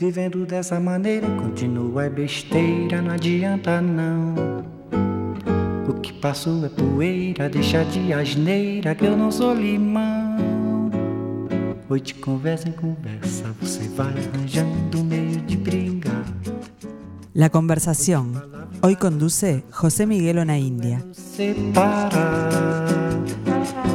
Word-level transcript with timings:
Vivendo 0.00 0.46
dessa 0.46 0.80
maneira 0.80 1.28
continua 1.42 2.06
é 2.06 2.08
besteira, 2.08 3.02
não 3.02 3.10
adianta 3.10 3.82
não. 3.82 4.34
O 5.86 5.92
que 6.00 6.10
passou 6.14 6.64
é 6.64 6.70
poeira, 6.70 7.50
deixa 7.50 7.84
de 7.84 8.10
asneira 8.10 8.94
que 8.94 9.04
eu 9.04 9.14
não 9.14 9.30
sou 9.30 9.52
limão. 9.54 10.38
Hoje 11.86 12.14
conversa 12.14 12.70
em 12.70 12.72
conversa, 12.72 13.44
você 13.60 13.86
vai 13.88 14.06
arranjando 14.06 15.04
meio 15.04 15.38
de 15.42 15.58
brigar. 15.58 16.24
La 17.34 17.50
conversación. 17.50 18.42
Hoy 18.80 18.96
conduce 18.96 19.64
José 19.70 20.06
Miguel 20.06 20.38
Onaindia. 20.38 21.04
Separar. 21.12 22.88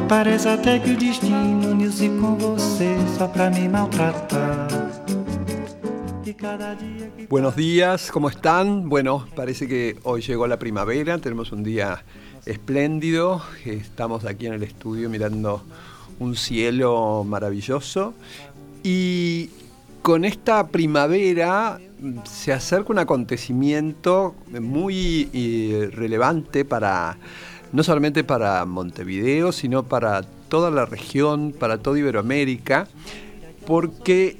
Parece 0.08 0.48
até 0.48 0.78
que 0.78 0.92
o 0.92 0.96
destino 0.96 1.72
uniu-se 1.72 2.08
com 2.20 2.36
você 2.36 2.94
só 3.18 3.26
pra 3.26 3.50
me 3.50 3.68
maltratar. 3.68 4.55
Buenos 7.30 7.56
días, 7.56 8.10
¿cómo 8.10 8.28
están? 8.28 8.90
Bueno, 8.90 9.26
parece 9.34 9.66
que 9.66 9.96
hoy 10.02 10.20
llegó 10.20 10.46
la 10.46 10.58
primavera, 10.58 11.18
tenemos 11.18 11.50
un 11.50 11.62
día 11.62 12.04
espléndido, 12.44 13.42
estamos 13.64 14.26
aquí 14.26 14.46
en 14.46 14.52
el 14.52 14.62
estudio 14.62 15.08
mirando 15.08 15.62
un 16.18 16.36
cielo 16.36 17.24
maravilloso 17.24 18.12
y 18.82 19.48
con 20.02 20.26
esta 20.26 20.66
primavera 20.68 21.80
mm, 22.00 22.18
se 22.24 22.52
acerca 22.52 22.92
un 22.92 22.98
acontecimiento 22.98 24.34
muy 24.60 25.30
eh, 25.32 25.90
relevante 25.92 26.66
para 26.66 27.16
no 27.72 27.82
solamente 27.82 28.24
para 28.24 28.64
Montevideo, 28.66 29.52
sino 29.52 29.84
para 29.84 30.22
toda 30.48 30.70
la 30.70 30.84
región, 30.84 31.54
para 31.58 31.78
toda 31.78 31.98
Iberoamérica, 31.98 32.88
porque 33.66 34.36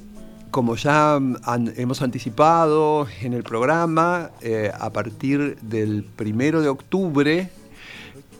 como 0.51 0.75
ya 0.75 1.15
han- 1.15 1.73
hemos 1.77 2.01
anticipado 2.01 3.07
en 3.21 3.33
el 3.33 3.43
programa, 3.43 4.31
eh, 4.41 4.71
a 4.79 4.89
partir 4.91 5.57
del 5.61 6.03
primero 6.03 6.61
de 6.61 6.69
octubre, 6.69 7.49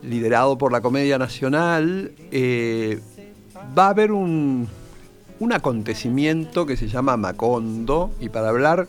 liderado 0.03 0.57
por 0.57 0.71
la 0.71 0.81
Comedia 0.81 1.17
Nacional, 1.17 2.11
eh, 2.31 2.99
va 3.77 3.87
a 3.87 3.89
haber 3.89 4.11
un, 4.11 4.67
un 5.39 5.53
acontecimiento 5.53 6.65
que 6.65 6.77
se 6.77 6.87
llama 6.87 7.17
Macondo, 7.17 8.11
y 8.19 8.29
para 8.29 8.49
hablar 8.49 8.87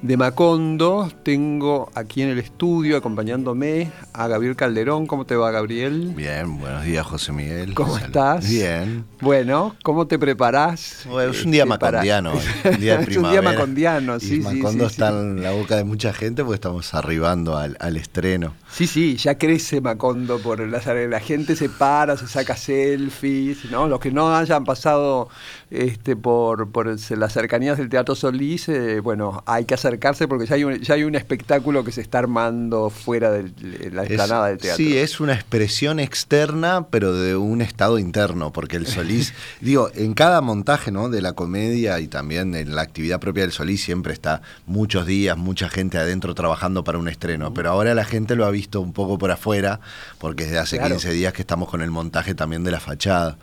de 0.00 0.16
Macondo 0.16 1.10
tengo 1.24 1.90
aquí 1.94 2.22
en 2.22 2.28
el 2.28 2.38
estudio 2.38 2.96
acompañándome 2.96 3.90
a 4.12 4.28
Gabriel 4.28 4.54
Calderón. 4.54 5.06
¿Cómo 5.08 5.26
te 5.26 5.34
va, 5.34 5.50
Gabriel? 5.50 6.12
Bien, 6.16 6.56
buenos 6.60 6.84
días, 6.84 7.04
José 7.04 7.32
Miguel. 7.32 7.74
¿Cómo 7.74 7.98
estás? 7.98 8.48
Bien. 8.48 9.04
Bueno, 9.20 9.74
¿cómo 9.82 10.06
te 10.06 10.16
preparás? 10.16 11.02
Bueno, 11.08 11.32
es 11.32 11.44
un 11.44 11.50
día 11.50 11.66
para- 11.66 11.98
macondiano, 11.98 12.32
hoy, 12.32 12.40
un 12.74 12.80
día 12.80 12.96
de 12.98 13.02
es 13.02 13.08
un 13.08 13.22
día 13.24 13.40
primavera. 13.40 13.42
macondiano, 13.42 14.20
sí, 14.20 14.26
y 14.26 14.30
sí, 14.36 14.38
Macondo 14.42 14.84
sí, 14.88 14.92
está 14.92 15.10
sí. 15.10 15.16
en 15.16 15.42
la 15.42 15.50
boca 15.50 15.74
de 15.76 15.82
mucha 15.84 16.12
gente 16.12 16.44
porque 16.44 16.54
estamos 16.54 16.94
arribando 16.94 17.56
al, 17.56 17.76
al 17.80 17.96
estreno. 17.96 18.54
Sí, 18.70 18.86
sí, 18.86 19.16
ya 19.16 19.36
crece 19.36 19.80
Macondo 19.80 20.38
por 20.38 20.60
la, 20.60 20.80
la 21.08 21.20
gente 21.20 21.56
se 21.56 21.68
para, 21.68 22.16
se 22.16 22.28
saca 22.28 22.56
selfies, 22.56 23.64
¿no? 23.70 23.88
Los 23.88 23.98
que 23.98 24.12
no 24.12 24.34
hayan 24.34 24.64
pasado 24.64 25.28
este, 25.70 26.16
por, 26.16 26.70
por 26.70 26.86
las 26.86 27.32
cercanías 27.32 27.76
del 27.76 27.88
Teatro 27.88 28.14
Solís, 28.14 28.68
eh, 28.68 29.00
bueno, 29.00 29.42
hay 29.46 29.64
que 29.66 29.74
acercarse 29.74 30.26
porque 30.26 30.46
ya 30.46 30.54
hay, 30.54 30.64
un, 30.64 30.80
ya 30.80 30.94
hay 30.94 31.04
un 31.04 31.14
espectáculo 31.14 31.84
que 31.84 31.92
se 31.92 32.00
está 32.00 32.18
armando 32.18 32.90
fuera 32.90 33.30
de 33.30 33.50
la 33.90 34.04
explanada 34.04 34.48
del 34.48 34.58
teatro. 34.58 34.76
Sí, 34.82 34.96
es 34.96 35.20
una 35.20 35.34
expresión 35.34 36.00
externa, 36.00 36.86
pero 36.90 37.12
de 37.12 37.36
un 37.36 37.60
estado 37.60 37.98
interno, 37.98 38.52
porque 38.52 38.76
el 38.76 38.86
Solís, 38.86 39.34
digo, 39.60 39.90
en 39.94 40.14
cada 40.14 40.40
montaje 40.40 40.90
¿no? 40.90 41.10
de 41.10 41.20
la 41.20 41.34
comedia 41.34 42.00
y 42.00 42.08
también 42.08 42.54
en 42.54 42.74
la 42.74 42.82
actividad 42.82 43.20
propia 43.20 43.42
del 43.42 43.52
Solís 43.52 43.82
siempre 43.82 44.12
está 44.12 44.40
muchos 44.66 45.06
días, 45.06 45.36
mucha 45.36 45.68
gente 45.68 45.98
adentro 45.98 46.34
trabajando 46.34 46.82
para 46.84 46.98
un 46.98 47.08
estreno, 47.08 47.52
pero 47.52 47.70
ahora 47.70 47.94
la 47.94 48.04
gente 48.04 48.36
lo 48.36 48.46
ha 48.46 48.50
visto 48.50 48.80
un 48.80 48.92
poco 48.92 49.18
por 49.18 49.30
afuera, 49.30 49.80
porque 50.18 50.44
desde 50.44 50.58
hace 50.58 50.78
Claro. 50.78 50.94
15 50.94 51.12
días 51.12 51.32
que 51.32 51.42
estamos 51.42 51.68
con 51.68 51.82
el 51.82 51.90
montaje 51.90 52.34
también 52.34 52.64
de 52.64 52.70
la 52.70 52.80
fachada. 52.80 53.36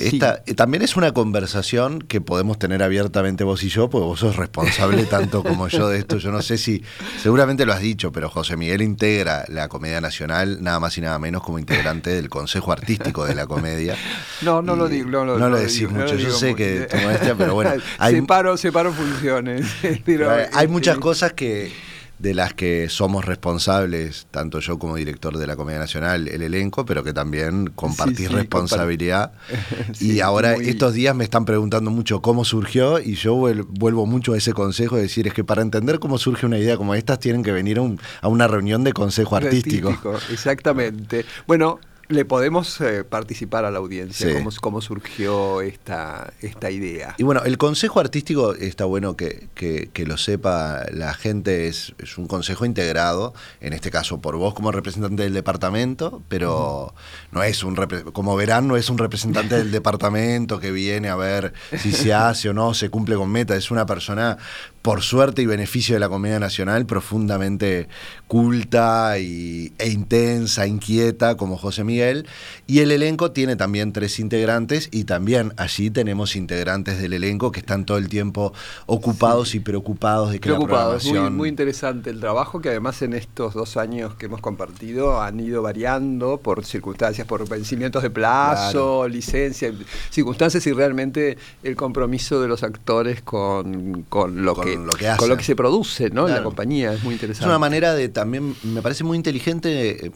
Esta, 0.00 0.42
eh, 0.46 0.54
también 0.54 0.82
es 0.82 0.96
una 0.96 1.12
conversación 1.12 2.00
que 2.00 2.20
podemos 2.20 2.58
tener 2.58 2.82
abiertamente 2.82 3.44
vos 3.44 3.62
y 3.62 3.68
yo, 3.68 3.88
porque 3.90 4.04
vos 4.06 4.20
sos 4.20 4.36
responsable 4.36 5.04
tanto 5.10 5.42
como 5.42 5.68
yo 5.68 5.88
de 5.88 5.98
esto. 5.98 6.18
Yo 6.18 6.30
no 6.32 6.42
sé 6.42 6.58
si, 6.58 6.82
seguramente 7.22 7.66
lo 7.66 7.72
has 7.72 7.80
dicho, 7.80 8.12
pero 8.12 8.28
José 8.30 8.56
Miguel 8.56 8.82
integra 8.82 9.44
la 9.48 9.68
Comedia 9.68 10.00
Nacional 10.00 10.62
nada 10.62 10.80
más 10.80 10.96
y 10.98 11.00
nada 11.00 11.18
menos 11.18 11.42
como 11.42 11.58
integrante 11.58 12.10
del 12.10 12.28
Consejo 12.28 12.72
Artístico 12.72 13.24
de 13.24 13.34
la 13.34 13.46
Comedia. 13.46 13.96
No, 14.40 14.62
no 14.62 14.74
Y 14.74 14.78
lo 14.78 14.88
digo. 14.88 15.10
No, 15.10 15.24
lo- 15.24 15.32
no 15.38 15.46
no 15.46 15.48
lo 15.50 15.56
decís 15.58 15.78
digo, 15.80 15.90
no 15.92 16.00
mucho. 16.02 16.14
lo 16.14 16.20
Yo 16.20 16.30
sé 16.32 16.46
mucho. 16.46 16.56
que 16.58 16.86
tu 16.90 16.96
modestia, 16.98 17.34
pero 17.36 17.54
bueno, 17.54 17.72
hay, 17.98 18.14
separo, 18.14 18.56
separo 18.56 18.92
funciones. 18.92 19.66
pero, 19.82 19.98
pero 20.04 20.30
hay- 20.30 20.40
hay 20.42 20.46
este, 20.52 20.68
muchas 20.68 20.98
cosas 20.98 21.32
que 21.32 21.72
de 22.18 22.34
las 22.34 22.52
que 22.54 22.88
somos 22.88 23.24
responsables, 23.24 24.26
tanto 24.30 24.58
yo 24.60 24.78
como 24.78 24.96
director 24.96 25.36
de 25.38 25.46
la 25.46 25.56
Comedia 25.56 25.78
Nacional, 25.78 26.28
el 26.28 26.42
elenco, 26.42 26.84
pero 26.84 27.04
que 27.04 27.12
también 27.12 27.68
compartís 27.74 28.28
sí, 28.28 28.34
responsabilidad. 28.34 29.32
Sí, 29.94 30.14
y 30.16 30.20
ahora 30.20 30.54
muy- 30.54 30.68
estos 30.68 30.92
días 30.94 31.14
me 31.14 31.24
están 31.24 31.44
preguntando 31.44 31.90
mucho 31.90 32.20
cómo 32.20 32.44
surgió 32.44 33.00
y 33.00 33.14
yo 33.14 33.34
vuel- 33.36 33.64
vuelvo 33.68 34.06
mucho 34.06 34.32
a 34.34 34.36
ese 34.36 34.52
consejo 34.52 34.96
de 34.96 35.02
decir, 35.02 35.26
es 35.26 35.32
que 35.34 35.44
para 35.44 35.62
entender 35.62 35.98
cómo 35.98 36.18
surge 36.18 36.44
una 36.46 36.58
idea 36.58 36.76
como 36.76 36.94
esta 36.94 37.18
tienen 37.18 37.42
que 37.42 37.52
venir 37.52 37.78
a, 37.78 37.82
un- 37.82 38.00
a 38.20 38.28
una 38.28 38.46
reunión 38.48 38.84
de 38.84 38.92
consejo 38.92 39.36
artístico. 39.36 39.96
Exactamente. 40.30 41.24
Bueno, 41.46 41.78
le 42.08 42.24
podemos 42.24 42.80
eh, 42.80 43.04
participar 43.04 43.64
a 43.66 43.70
la 43.70 43.78
audiencia 43.78 44.28
Sí. 44.28 44.34
cómo, 44.34 44.50
cómo 44.60 44.80
surgió 44.80 45.60
esta, 45.60 46.32
esta 46.40 46.70
idea. 46.70 47.14
Y 47.18 47.22
bueno, 47.22 47.42
el 47.44 47.58
consejo 47.58 48.00
artístico 48.00 48.54
está 48.54 48.84
bueno 48.86 49.14
que, 49.16 49.48
que- 49.54 49.90
que 49.92 50.06
lo 50.06 50.16
sepa 50.16 50.84
la 50.90 51.12
gente, 51.14 51.68
es, 51.68 51.94
es 51.98 52.16
un 52.16 52.26
consejo 52.26 52.64
integrado, 52.64 53.34
en 53.60 53.72
este 53.74 53.90
caso 53.90 54.20
por 54.20 54.36
vos 54.36 54.54
como 54.54 54.72
representante 54.72 55.22
del 55.22 55.34
departamento, 55.34 56.22
pero 56.28 56.94
no 57.32 57.42
es 57.42 57.62
un, 57.62 57.76
como 58.12 58.36
verán, 58.36 58.68
no 58.68 58.76
es 58.76 58.88
un 58.88 58.98
representante 58.98 59.56
del 59.56 59.70
departamento 59.78 60.60
que 60.60 60.70
viene 60.72 61.08
a 61.10 61.16
ver 61.16 61.52
si 61.78 61.92
se 61.92 62.14
hace 62.14 62.48
o 62.48 62.54
no, 62.54 62.72
se 62.74 62.88
cumple 62.88 63.16
con 63.16 63.30
meta, 63.30 63.54
es 63.54 63.70
una 63.70 63.84
persona, 63.84 64.38
por 64.82 65.02
suerte 65.02 65.42
y 65.42 65.46
beneficio 65.46 65.94
de 65.94 66.00
la 66.00 66.08
Comedia 66.08 66.38
Nacional, 66.38 66.86
profundamente 66.86 67.88
culta 68.26 69.18
y, 69.18 69.72
e 69.78 69.88
intensa, 69.88 70.66
inquieta, 70.66 71.36
como 71.36 71.56
José 71.56 71.84
Miguel, 71.84 72.26
y 72.66 72.80
el 72.80 72.92
elenco 72.92 73.32
tiene 73.32 73.56
también 73.56 73.92
tres 73.92 74.18
integrantes 74.18 74.88
y 74.92 75.04
también 75.04 75.52
allí 75.56 75.90
tenemos 75.90 76.36
integrantes 76.36 77.00
del 77.00 77.14
elenco 77.14 77.50
que 77.50 77.60
están 77.60 77.84
todo 77.84 77.98
el 77.98 78.08
tiempo 78.08 78.52
ocupados 78.86 79.54
y 79.54 79.60
preocupados 79.60 80.30
de 80.30 80.40
que 80.40 80.48
Preocupado, 80.48 80.92
la 80.92 80.96
es 80.98 81.04
muy, 81.04 81.12
programación... 81.12 81.36
muy 81.36 81.48
interesante 81.48 82.10
el 82.10 82.20
trabajo 82.20 82.60
que 82.60 82.68
además 82.68 83.02
en 83.02 83.14
estos 83.14 83.54
dos 83.54 83.76
años 83.76 84.14
que 84.14 84.26
hemos 84.26 84.40
compartido 84.40 85.20
han 85.20 85.40
ido 85.40 85.62
variando 85.62 86.38
por 86.38 86.64
circunstancias, 86.64 87.26
por 87.26 87.48
vencimientos 87.48 88.02
de 88.02 88.10
plazo, 88.10 89.08
licencia, 89.08 89.72
circunstancias 90.10 90.66
y 90.66 90.72
realmente 90.72 91.38
el 91.62 91.76
compromiso 91.76 92.40
de 92.40 92.48
los 92.48 92.62
actores 92.62 93.22
con, 93.22 94.04
con 94.08 94.44
lo, 94.44 94.54
Con 94.54 94.64
que, 94.64 94.77
lo 94.86 94.92
que 94.92 95.04
con 95.06 95.14
hacen. 95.14 95.28
lo 95.30 95.36
que 95.36 95.44
se 95.44 95.56
produce 95.56 96.10
¿no? 96.10 96.22
en 96.22 96.28
la 96.30 96.36
Claro. 96.36 96.44
compañía, 96.44 96.92
es 96.94 97.02
muy 97.02 97.14
Es 97.14 97.18
interesante. 97.18 97.46
una 97.48 97.58
manera 97.58 97.94
de 97.94 98.08
también, 98.08 98.54
me 98.62 98.82
parece 98.82 99.04
muy 99.04 99.16
inteligente, 99.16 100.06
eh, 100.06 100.12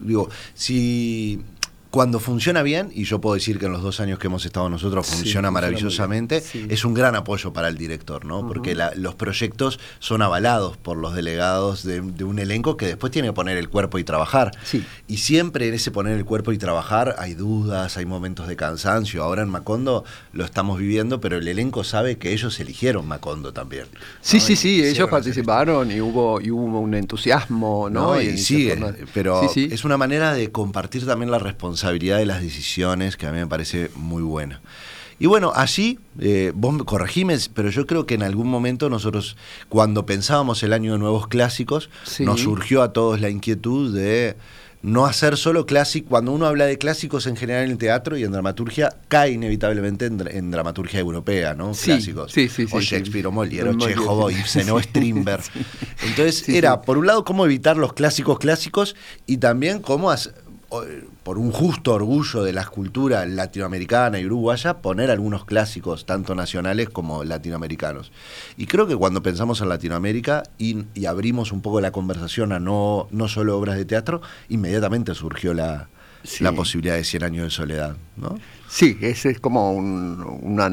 digo, 0.00 0.28
si 0.54 1.40
cuando 1.94 2.18
funciona 2.18 2.62
bien, 2.64 2.90
y 2.92 3.04
yo 3.04 3.20
puedo 3.20 3.34
decir 3.36 3.60
que 3.60 3.66
en 3.66 3.72
los 3.72 3.80
dos 3.80 4.00
años 4.00 4.18
que 4.18 4.26
hemos 4.26 4.44
estado 4.44 4.68
nosotros 4.68 5.06
Sí, 5.06 5.14
funciona 5.18 5.52
maravillosamente, 5.52 6.40
sí. 6.40 6.66
es 6.68 6.84
un 6.84 6.92
gran 6.92 7.14
apoyo 7.14 7.52
para 7.52 7.68
el 7.68 7.76
director, 7.78 8.24
¿no? 8.24 8.48
Porque 8.48 8.74
la- 8.74 8.92
los 8.96 9.14
proyectos 9.14 9.78
son 10.00 10.20
avalados 10.20 10.76
por 10.76 10.96
los 10.96 11.14
delegados 11.14 11.84
de, 11.84 12.00
de 12.00 12.24
un 12.24 12.40
elenco 12.40 12.76
que 12.76 12.86
después 12.86 13.12
tiene 13.12 13.28
que 13.28 13.32
poner 13.34 13.58
el 13.58 13.68
cuerpo 13.68 14.00
y 14.00 14.04
trabajar. 14.04 14.50
Sí. 14.64 14.84
Y 15.06 15.18
siempre 15.18 15.68
en 15.68 15.74
ese 15.74 15.92
poner 15.92 16.16
el 16.16 16.24
cuerpo 16.24 16.50
y 16.50 16.58
trabajar 16.58 17.14
hay 17.16 17.34
dudas, 17.34 17.96
hay 17.96 18.06
momentos 18.06 18.48
de 18.48 18.56
cansancio. 18.56 19.22
Ahora 19.22 19.42
en 19.42 19.48
Macondo 19.50 20.02
lo 20.32 20.44
estamos 20.44 20.80
viviendo, 20.80 21.20
pero 21.20 21.36
el 21.36 21.46
elenco 21.46 21.84
sabe 21.84 22.18
que 22.18 22.32
ellos 22.32 22.58
eligieron 22.58 23.06
Macondo 23.06 23.52
también. 23.52 23.86
Sí, 24.20 24.38
¿no? 24.38 24.42
sí, 24.42 24.56
sí, 24.56 24.82
ellos 24.84 25.08
participaron 25.08 25.92
y 25.92 26.00
hubo, 26.00 26.40
y 26.40 26.50
hubo 26.50 26.80
un 26.80 26.94
entusiasmo, 26.94 27.88
¿no? 27.88 28.14
¿no? 28.14 28.20
Y, 28.20 28.36
sigue, 28.36 28.76
pero 29.14 29.48
es 29.54 29.84
una 29.84 29.96
manera 29.96 30.34
de 30.34 30.50
compartir 30.50 31.06
también 31.06 31.30
la 31.30 31.38
responsabilidad 31.38 31.83
de 31.92 32.26
las 32.26 32.40
decisiones 32.42 33.16
que 33.16 33.26
a 33.26 33.32
mí 33.32 33.38
me 33.38 33.46
parece 33.46 33.90
muy 33.96 34.22
buena. 34.22 34.60
Y 35.18 35.26
bueno, 35.26 35.52
allí, 35.54 35.98
eh, 36.18 36.50
vos 36.54 36.74
me 36.74 36.84
corregime, 36.84 37.36
pero 37.54 37.70
yo 37.70 37.86
creo 37.86 38.04
que 38.04 38.14
en 38.14 38.22
algún 38.24 38.48
momento 38.48 38.90
nosotros, 38.90 39.36
cuando 39.68 40.06
pensábamos 40.06 40.62
el 40.64 40.72
año 40.72 40.92
de 40.92 40.98
nuevos 40.98 41.28
clásicos, 41.28 41.88
Sí. 42.04 42.24
nos 42.24 42.40
surgió 42.40 42.82
a 42.82 42.92
todos 42.92 43.20
la 43.20 43.30
inquietud 43.30 43.94
de 43.94 44.36
no 44.82 45.06
hacer 45.06 45.38
solo 45.38 45.64
clásico, 45.64 46.08
cuando 46.10 46.32
uno 46.32 46.46
habla 46.46 46.66
de 46.66 46.76
clásicos 46.76 47.26
en 47.26 47.36
general 47.36 47.70
en 47.70 47.78
teatro 47.78 48.18
y 48.18 48.24
en 48.24 48.32
dramaturgia, 48.32 48.94
cae 49.08 49.30
inevitablemente 49.30 50.04
en, 50.04 50.18
dra- 50.18 50.34
en 50.34 50.50
dramaturgia 50.50 51.00
europea, 51.00 51.54
¿no? 51.54 51.72
Sí, 51.72 51.86
clásicos. 51.86 52.32
sí, 52.32 52.48
sí, 52.50 52.66
sí, 52.66 52.76
o 52.76 52.80
sí. 52.80 52.86
Shakespeare, 52.88 53.26
o 53.28 53.32
Molière, 53.32 53.68
o 53.70 53.78
Chekhov, 53.78 54.18
o. 54.24 54.30
Ibsen, 54.30 54.68
o 54.68 54.78
Strindberg. 54.82 55.42
Entonces 56.02 56.40
Sí, 56.40 56.58
era, 56.58 56.72
sí. 56.74 56.80
por 56.84 56.98
un 56.98 57.06
lado, 57.06 57.24
cómo 57.24 57.46
evitar 57.46 57.78
los 57.78 57.94
clásicos 57.94 58.38
clásicos 58.38 58.94
y 59.26 59.38
también 59.38 59.78
cómo 59.80 60.10
hacer- 60.10 60.34
por 61.22 61.38
un 61.38 61.50
justo 61.50 61.94
orgullo 61.94 62.42
de 62.42 62.52
la 62.52 62.62
escultura 62.62 63.26
latinoamericana 63.26 64.18
y 64.20 64.26
uruguaya, 64.26 64.78
poner 64.78 65.10
algunos 65.10 65.44
clásicos, 65.44 66.06
tanto 66.06 66.34
nacionales 66.34 66.88
como 66.90 67.24
latinoamericanos. 67.24 68.12
Y 68.56 68.66
creo 68.66 68.86
que 68.86 68.96
cuando 68.96 69.22
pensamos 69.22 69.60
en 69.60 69.68
Latinoamérica 69.68 70.42
y, 70.58 70.84
abrimos 71.06 71.52
un 71.52 71.60
poco 71.60 71.80
la 71.80 71.92
conversación 71.92 72.52
a 72.52 72.60
no, 72.60 73.08
no 73.10 73.28
solo 73.28 73.58
obras 73.58 73.76
de 73.76 73.84
teatro, 73.84 74.22
inmediatamente 74.48 75.14
surgió 75.14 75.54
la, 75.54 75.88
posibilidad 76.56 76.96
de 76.96 77.04
100 77.04 77.22
años 77.22 77.44
de 77.44 77.50
soledad, 77.50 77.96
¿no? 78.16 78.38
Sí, 78.68 78.96
ese 79.02 79.30
es 79.30 79.40
como 79.40 79.72
un, 79.72 80.40
una 80.42 80.70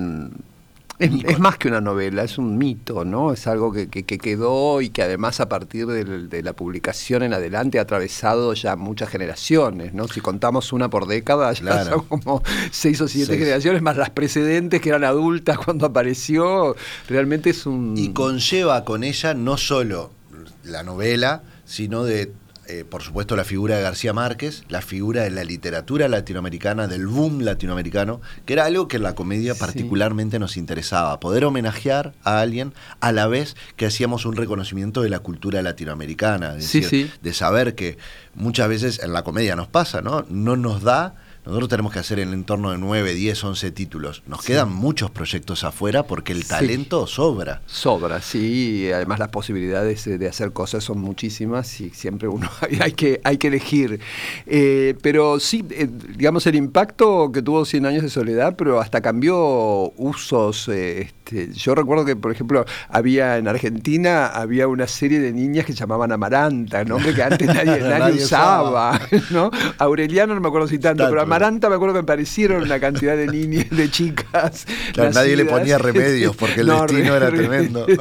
es, 1.02 1.40
más 1.40 1.58
que 1.58 1.68
una 1.68 1.82
novela, 1.82 2.24
es 2.24 2.38
un 2.38 2.58
mito, 2.58 3.04
¿no? 3.06 3.34
Es 3.34 3.48
algo 3.48 3.72
que, 3.72 3.88
quedó 3.88 4.82
y 4.82 4.90
que 4.90 5.02
además 5.02 5.40
a 5.40 5.50
partir 5.50 5.88
de, 5.88 6.44
la 6.44 6.54
publicación 6.54 7.24
en 7.24 7.34
adelante 7.34 7.80
ha 7.80 7.84
atravesado 7.84 8.54
ya 8.54 8.76
muchas 8.76 9.10
generaciones, 9.10 9.94
¿no? 9.94 10.08
Si 10.08 10.22
contamos 10.22 10.74
una 10.74 10.90
por 10.90 11.08
década, 11.08 11.52
ya 11.54 11.86
son 11.86 12.02
como 12.06 12.44
seis 12.72 13.02
o 13.02 13.08
siete 13.08 13.38
generaciones, 13.38 13.82
más 13.82 13.98
las 13.98 14.12
precedentes 14.12 14.82
que 14.82 14.90
eran 14.90 15.04
adultas 15.04 15.58
cuando 15.58 15.86
apareció. 15.86 16.76
Realmente 17.08 17.50
es 17.50 17.66
un... 17.66 17.96
Y 17.98 18.10
conlleva 18.14 18.86
con 18.86 19.04
ella 19.04 19.34
no 19.34 19.58
solo 19.58 20.12
la 20.64 20.84
novela, 20.84 21.44
sino 21.66 22.04
de 22.04 22.32
eh, 22.68 22.86
por 22.88 23.02
supuesto, 23.02 23.36
la 23.36 23.44
figura 23.44 23.76
de 23.76 23.82
García 23.82 24.14
Márquez, 24.14 24.64
la 24.70 24.82
figura 24.82 25.24
de 25.24 25.32
la 25.32 25.44
literatura 25.44 26.08
latinoamericana, 26.08 26.88
del 26.88 27.08
boom 27.08 27.42
latinoamericano, 27.42 28.22
que 28.46 28.54
era 28.54 28.66
algo 28.66 28.88
que 28.88 28.98
en 28.98 29.04
la 29.04 29.16
comedia 29.16 29.56
particularmente 29.56 30.40
nos 30.40 30.58
interesaba, 30.58 31.20
poder 31.20 31.44
homenajear 31.46 32.14
a 32.24 32.40
alguien 32.40 32.74
a 33.00 33.12
la 33.12 33.28
vez 33.28 33.56
que 33.76 33.86
hacíamos 33.86 34.26
un 34.26 34.36
reconocimiento 34.36 35.02
de 35.02 35.10
la 35.10 35.20
cultura 35.20 35.62
latinoamericana, 35.62 36.54
de 36.54 37.34
saber 37.34 37.76
que 37.76 37.98
muchas 38.36 38.70
veces 38.70 39.00
en 39.04 39.14
la 39.14 39.24
comedia 39.24 39.56
nos 39.56 39.68
pasa, 39.68 40.02
¿no? 40.02 40.26
No 40.30 40.56
nos 40.56 40.84
da 40.84 41.16
nosotros 41.46 41.70
tenemos 41.70 41.92
que 41.92 42.00
hacer 42.00 42.20
en 42.20 42.34
entorno 42.34 42.72
de 42.72 42.78
9, 42.78 43.16
10, 43.16 43.44
11 43.44 43.72
títulos. 43.72 44.22
Nos 44.28 44.44
quedan 44.44 44.72
muchos 44.72 45.10
proyectos 45.10 45.64
afuera 45.64 46.04
porque 46.04 46.34
el 46.34 46.46
talento 46.46 47.08
sobra. 47.08 47.62
Sobra, 47.66 48.22
sí. 48.22 48.84
Y 48.86 48.92
además 48.92 49.18
las 49.18 49.30
posibilidades 49.30 50.06
de 50.06 50.28
hacer 50.28 50.54
cosas 50.54 50.84
son 50.84 51.00
muchísimas 51.00 51.82
y 51.82 51.90
siempre 51.90 52.28
uno 52.28 52.50
hay 52.82 52.92
que, 52.94 53.22
hay 53.24 53.38
que 53.38 53.48
elegir. 53.48 54.00
Eh, 54.46 54.96
pero 55.02 55.40
sí, 55.40 55.66
eh, 55.72 55.88
digamos, 56.16 56.46
el 56.46 56.56
impacto 56.56 57.32
que 57.32 57.42
tuvo 57.42 57.66
100 57.66 57.88
años 57.88 58.04
de 58.04 58.10
soledad, 58.10 58.56
pero 58.56 58.80
hasta 58.80 59.02
cambió 59.02 59.92
usos. 59.98 60.68
Eh, 60.68 61.10
este, 61.32 61.54
yo 61.54 61.76
recuerdo 61.76 62.06
que, 62.06 62.16
por 62.16 62.32
ejemplo, 62.32 62.66
había 62.90 63.38
en 63.38 63.48
Argentina 63.48 64.28
había 64.28 64.68
una 64.68 64.88
serie 64.88 65.20
de 65.20 65.32
niñas 65.32 65.66
que 65.66 65.74
llamaban 65.74 66.12
Amaranta, 66.12 66.84
nombre 66.84 67.14
que 67.14 67.24
antes 67.24 67.48
nadie, 67.48 68.14
usaba. 68.24 69.00
¿no? 69.32 69.50
Aureliano 69.78 70.36
no 70.36 70.42
me 70.42 70.48
acuerdo 70.48 70.68
si 70.68 70.80
tanto, 70.80 71.08
pero 71.10 71.22
Amaranta 71.36 71.70
me 71.70 71.76
acuerdo 71.76 71.96
que 71.96 72.02
me 72.02 72.06
parecieron 72.06 72.64
una 72.64 72.80
cantidad 72.80 73.16
de 73.16 73.28
niñas, 73.28 73.70
de 73.70 73.90
chicas. 73.90 74.66
nadie 74.96 75.36
le 75.36 75.46
ponía 75.46 75.78
remedios 75.78 76.36
porque 76.36 76.62
el 76.62 76.68
destino 76.68 77.16
era 77.16 77.30
tremendo. 77.30 77.86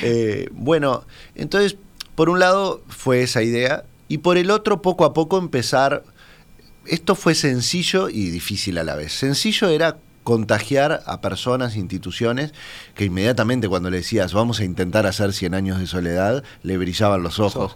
Eh, 0.00 0.48
bueno, 0.52 1.04
entonces, 1.34 1.76
por 2.14 2.28
un 2.28 2.38
lado 2.38 2.82
fue 2.88 3.22
esa 3.22 3.42
idea 3.42 3.84
y 4.06 4.18
por 4.18 4.38
el 4.38 4.50
otro, 4.50 4.80
poco 4.82 5.04
a 5.04 5.12
poco 5.12 5.38
empezar... 5.38 6.04
Esto 6.86 7.14
fue 7.14 7.34
sencillo 7.34 8.08
y 8.08 8.30
difícil 8.30 8.78
a 8.78 8.84
la 8.84 8.94
vez. 8.94 9.12
Sencillo 9.12 9.68
era 9.68 9.98
contagiar 10.28 11.02
a 11.06 11.22
personas, 11.22 11.74
instituciones, 11.74 12.52
que 12.94 13.06
inmediatamente 13.06 13.66
cuando 13.66 13.88
le 13.88 13.96
decías 13.96 14.34
vamos 14.34 14.60
a 14.60 14.64
intentar 14.64 15.06
hacer 15.06 15.32
100 15.32 15.54
años 15.54 15.78
de 15.78 15.86
soledad, 15.86 16.44
le 16.62 16.76
brillaban 16.76 17.22
los 17.22 17.38
ojos. 17.38 17.74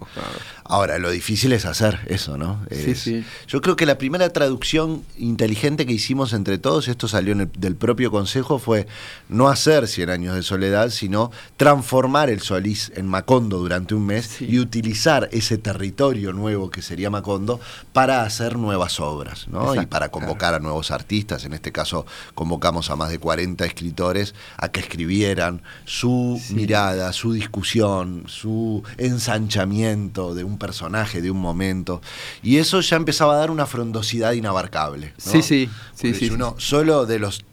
Ahora, 0.63 0.99
lo 0.99 1.11
difícil 1.11 1.55
es 1.55 1.65
hacer 1.65 2.01
eso, 2.09 2.37
¿no? 2.37 2.61
sí, 2.71 2.95
sí. 2.95 3.25
Yo 3.49 3.63
creo 3.63 3.75
que 3.75 3.87
la 3.87 3.97
primera 3.97 4.29
traducción 4.29 5.03
inteligente 5.17 5.87
que 5.87 5.95
hicimos 5.95 6.35
entre 6.35 6.59
todos, 6.59 6.89
esto 6.89 7.09
salió 7.09 7.35
del 7.35 7.75
propio 7.75 8.11
Consejo, 8.11 8.59
fue 8.59 8.87
no 9.31 9.49
hacer 9.49 9.89
100 9.89 10.11
años 10.11 10.35
de 10.35 10.43
soledad, 10.43 10.91
sino 10.91 11.31
transformar 11.57 12.29
el 12.29 12.43
Solís 12.43 12.93
en 12.97 13.07
Macondo 13.07 13.57
durante 13.59 13.95
un 13.95 14.05
mes 14.05 14.43
y 14.43 14.59
utilizar 14.59 15.31
ese 15.33 15.57
territorio 15.57 16.35
nuevo 16.35 16.71
que 16.71 16.83
sería 16.83 17.09
Macondo 17.09 17.61
para 17.95 18.25
hacer 18.25 18.59
nuevas 18.59 19.01
obras, 19.01 19.49
¿no? 19.49 19.75
y 19.75 19.87
para 19.87 20.11
convocar 20.11 20.53
a 20.53 20.59
nuevos 20.59 20.91
artistas, 20.91 21.47
en 21.47 21.55
este 21.55 21.73
caso 21.73 22.05
convocamos 22.43 22.91
a 22.91 22.97
más 22.97 23.09
de 23.09 23.21
40 23.21 23.65
escritores 23.65 24.35
a 24.57 24.73
que 24.73 24.81
escribieran 24.81 25.63
su 25.85 26.43
mirada, 26.51 27.13
su 27.13 27.33
discusión, 27.33 28.25
su 28.27 28.83
ensanchamiento 28.99 30.35
de 30.35 30.43
un 30.43 30.59
personaje, 30.59 31.23
de 31.23 31.31
un 31.31 31.41
momento. 31.41 32.03
Y 32.43 32.57
eso 32.57 32.81
ya 32.81 32.97
empezaba 32.97 33.35
a 33.35 33.37
dar 33.37 33.53
una 33.53 33.67
frondosidad 33.67 34.33
inabarcable. 34.33 35.15
Sí, 35.19 35.41
sí, 35.41 35.71
sí, 35.95 36.15
sí, 36.15 36.31
uno, 36.31 36.57
Solo 36.59 37.07
de 37.07 37.21
los 37.21 37.45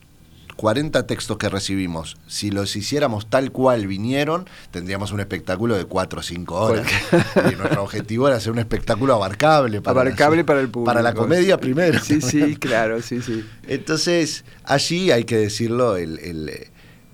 40 0.59 1.07
textos 1.07 1.37
que 1.37 1.47
recibimos, 1.47 2.17
si 2.27 2.51
los 2.51 2.75
hiciéramos 2.75 3.29
tal 3.29 3.53
cual 3.53 3.87
vinieron, 3.87 4.45
tendríamos 4.71 5.13
un 5.13 5.21
espectáculo 5.21 5.77
de 5.77 5.85
4 5.85 6.19
o 6.19 6.21
5 6.21 6.53
horas. 6.53 6.85
y 7.49 7.55
nuestro 7.55 7.81
objetivo 7.81 8.27
era 8.27 8.35
hacer 8.35 8.51
un 8.51 8.59
espectáculo 8.59 9.13
abarcable 9.13 9.79
para, 9.79 10.01
abarcable 10.01 10.43
para 10.43 10.59
el 10.59 10.67
público. 10.67 10.83
Para 10.83 11.01
la 11.01 11.13
comedia 11.13 11.57
primero. 11.61 12.01
Sí, 12.03 12.19
sí, 12.19 12.55
claro, 12.59 13.01
sí, 13.01 13.21
sí. 13.21 13.45
Entonces, 13.67 14.43
allí 14.65 15.11
hay 15.11 15.23
que 15.23 15.37
decirlo, 15.37 15.95
el, 15.95 16.19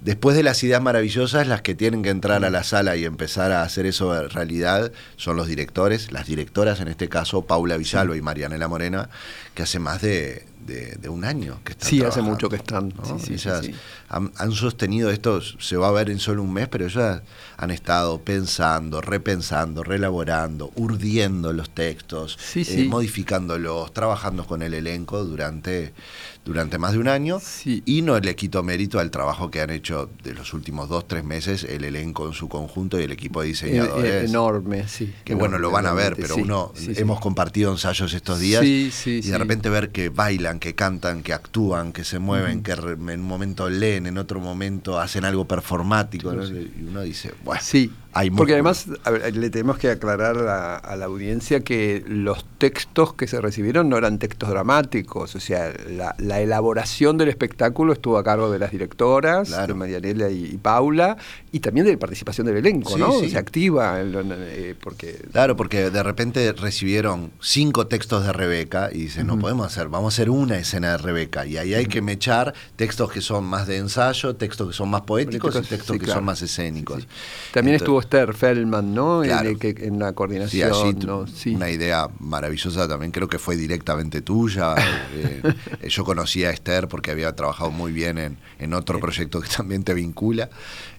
después 0.02 0.36
de 0.36 0.42
las 0.42 0.64
ideas 0.64 0.82
maravillosas, 0.82 1.46
las 1.46 1.62
que 1.62 1.76
tienen 1.76 2.02
que 2.02 2.10
entrar 2.10 2.44
a 2.46 2.50
la 2.50 2.64
sala 2.64 2.96
y 2.96 3.06
empezar 3.06 3.52
a 3.52 3.62
hacer 3.62 3.86
eso 3.86 4.28
realidad 4.28 4.92
son 5.18 5.38
los 5.38 5.46
directores, 5.46 6.12
las 6.12 6.26
directoras, 6.26 6.80
en 6.80 6.88
este 6.88 7.10
caso 7.10 7.44
Paula 7.44 7.78
Villalba 7.78 8.18
y 8.18 8.24
Marianela 8.24 8.68
Morena, 8.68 9.08
que 9.54 9.62
hace 9.62 9.78
más 9.78 10.02
de 10.02 10.48
de, 10.66 11.10
un 11.10 11.24
año 11.24 11.60
que 11.64 11.74
están 11.74 11.90
Sí, 11.90 12.02
hace 12.02 12.22
mucho 12.22 12.50
que 12.50 12.56
están. 12.56 12.94
ellas 13.30 13.70
han, 14.10 14.52
sostenido 14.52 15.10
esto, 15.10 15.42
se 15.42 15.78
va 15.78 15.90
a 15.90 15.92
ver 15.92 16.10
en 16.10 16.20
solo 16.20 16.42
un 16.42 16.54
mes, 16.54 16.68
pero 16.68 16.86
ellas 16.86 17.22
han 17.58 17.72
estado 17.72 18.22
pensando, 18.22 19.02
repensando, 19.02 19.84
relaborando, 19.84 20.72
urdiendo 20.76 21.54
los 21.54 21.70
textos, 21.70 22.38
eh, 22.56 22.86
modificándolos, 22.90 23.94
trabajando 23.94 24.46
con 24.46 24.62
el 24.62 24.74
elenco 24.74 25.24
durante, 25.24 25.94
durante 26.44 26.78
más 26.78 26.94
de 26.94 27.00
un 27.00 27.08
año. 27.08 27.40
Y 27.66 28.02
no 28.02 28.20
le 28.20 28.36
quito 28.36 28.64
mérito 28.64 29.00
al 29.00 29.12
trabajo 29.12 29.52
que 29.52 29.62
han 29.62 29.70
hecho 29.70 30.10
de 30.24 30.34
los 30.34 30.54
últimos 30.54 30.90
dos, 30.90 31.08
tres 31.08 31.24
meses 31.24 31.64
el 31.64 31.84
elenco 31.84 32.28
en 32.28 32.34
su 32.34 32.50
conjunto 32.50 33.00
y 33.00 33.04
el 33.04 33.12
equipo 33.12 33.42
de 33.42 33.48
diseñadores. 33.48 34.30
enorme, 34.30 34.88
sí. 34.88 35.14
Que 35.24 35.36
bueno, 35.36 35.58
lo 35.58 35.72
van 35.72 35.86
a 35.86 35.94
ver, 35.94 36.16
pero 36.16 36.36
uno 36.36 36.74
hemos 36.96 37.20
compartido 37.20 37.72
ensayos 37.72 38.14
estos 38.14 38.40
días 38.40 38.64
y 38.64 39.22
de 39.22 39.38
repente 39.38 39.70
ver 39.70 39.90
que 39.90 40.10
bailan 40.10 40.55
que 40.60 40.76
cantan, 40.76 41.24
que 41.24 41.34
actúan, 41.34 41.94
que 41.94 42.04
se 42.04 42.20
mueven, 42.20 42.64
que 42.64 42.72
en 42.74 43.20
un 43.20 43.22
momento 43.22 43.70
leen, 43.70 44.06
en 44.08 44.18
otro 44.18 44.40
momento 44.40 45.00
hacen 45.00 45.26
algo 45.26 45.46
performático. 45.46 46.34
Y 46.34 46.84
uno 46.84 47.02
dice, 47.02 47.34
bueno, 47.44 47.62
sí. 47.64 47.92
Porque 48.38 48.54
además 48.54 48.88
le 49.34 49.50
tenemos 49.50 49.78
que 49.78 49.90
aclarar 49.90 50.38
a, 50.38 50.96
la 50.96 51.06
audiencia 51.06 51.60
que 51.60 52.02
los 52.08 52.46
textos 52.58 53.14
que 53.14 53.28
se 53.28 53.42
recibieron 53.42 53.90
no 53.90 53.98
eran 53.98 54.20
textos 54.20 54.50
dramáticos, 54.50 55.36
o 55.36 55.40
sea, 55.42 55.74
la, 55.90 56.40
elaboración 56.40 57.18
del 57.18 57.28
espectáculo 57.28 57.92
estuvo 57.92 58.18
a 58.18 58.24
cargo 58.24 58.50
de 58.50 58.60
las 58.60 58.72
directoras, 58.72 59.68
de 59.68 59.74
Marianela 59.74 60.30
y, 60.30 60.58
Paula, 60.58 61.18
y 61.52 61.60
también 61.60 61.86
de 61.86 61.94
la 61.94 62.00
participación 62.00 62.48
del 62.48 62.58
elenco, 62.58 62.98
¿no? 62.98 63.20
Se 63.20 63.38
activa, 63.38 63.98
eh, 64.00 64.76
porque... 64.82 65.20
Claro, 65.34 65.58
porque 65.58 65.90
de 65.90 66.04
repente 66.04 66.54
recibieron 66.54 67.32
cinco 67.42 67.88
textos 67.88 68.26
de 68.26 68.32
Rebeca 68.32 68.90
y 68.94 69.00
dicen, 69.00 69.28
no 69.28 69.38
podemos 69.38 69.68
hacer, 69.68 69.90
vamos 69.90 70.14
a 70.14 70.16
hacer 70.16 70.30
una 70.30 70.58
escena 70.58 70.92
de 70.92 70.98
Rebeca, 71.00 71.46
y 71.46 71.58
ahí 71.58 71.74
hay 71.74 71.86
que 71.86 72.02
mechar 72.02 72.54
textos 72.78 73.12
que 73.12 73.20
son 73.20 73.44
más 73.44 73.68
de 73.68 73.76
ensayo, 73.78 74.38
textos 74.38 74.70
que 74.70 74.74
son 74.74 74.90
más 74.90 75.02
poéticos 75.02 75.54
y 75.58 75.62
textos 75.64 75.98
que 75.98 76.06
son 76.06 76.24
más 76.24 76.42
escénicos. 76.42 77.06
También 77.52 77.76
estuvo 77.76 78.05
Esther 78.06 78.34
Feldman, 78.34 78.94
¿no? 78.94 79.24
En, 79.24 80.00
la 80.00 80.14
coordinación. 80.14 80.72
Una 81.48 81.70
idea 81.70 82.08
maravillosa 82.20 82.88
también, 82.88 83.12
creo 83.12 83.28
que 83.28 83.40
fue 83.40 83.56
directamente 83.56 84.22
tuya. 84.22 84.76
Eh, 85.16 85.42
eh, 85.82 85.90
yo 85.90 86.04
conocí 86.04 86.44
a 86.44 86.50
Esther 86.50 86.88
porque 86.88 87.12
había 87.12 87.34
trabajado 87.36 87.72
muy 87.72 87.92
bien 87.92 88.38
en, 88.60 88.74
otro 88.74 89.00
proyecto 89.00 89.40
que 89.40 89.48
también 89.48 89.84
te 89.84 89.94
vincula 89.94 90.50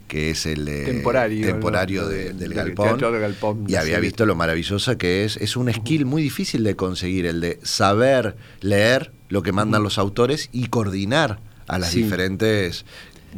que 0.08 0.30
es 0.30 0.46
el 0.46 0.64
temporario, 0.64 2.08
del, 2.08 2.54
galpón, 2.54 3.66
y 3.68 3.75
había 3.75 3.98
visto 3.98 4.25
lo 4.25 4.34
maravillosa 4.34 4.96
que 4.96 5.25
es 5.25 5.36
es 5.36 5.56
un 5.56 5.72
skill 5.72 6.06
muy 6.06 6.22
difícil 6.22 6.64
de 6.64 6.76
conseguir 6.76 7.26
el 7.26 7.40
de 7.40 7.58
saber 7.62 8.36
leer 8.60 9.12
lo 9.28 9.42
que 9.42 9.52
mandan 9.52 9.82
los 9.82 9.98
autores 9.98 10.48
y 10.52 10.68
coordinar 10.68 11.40
a 11.66 11.78
las 11.78 11.92
diferentes 11.92 12.84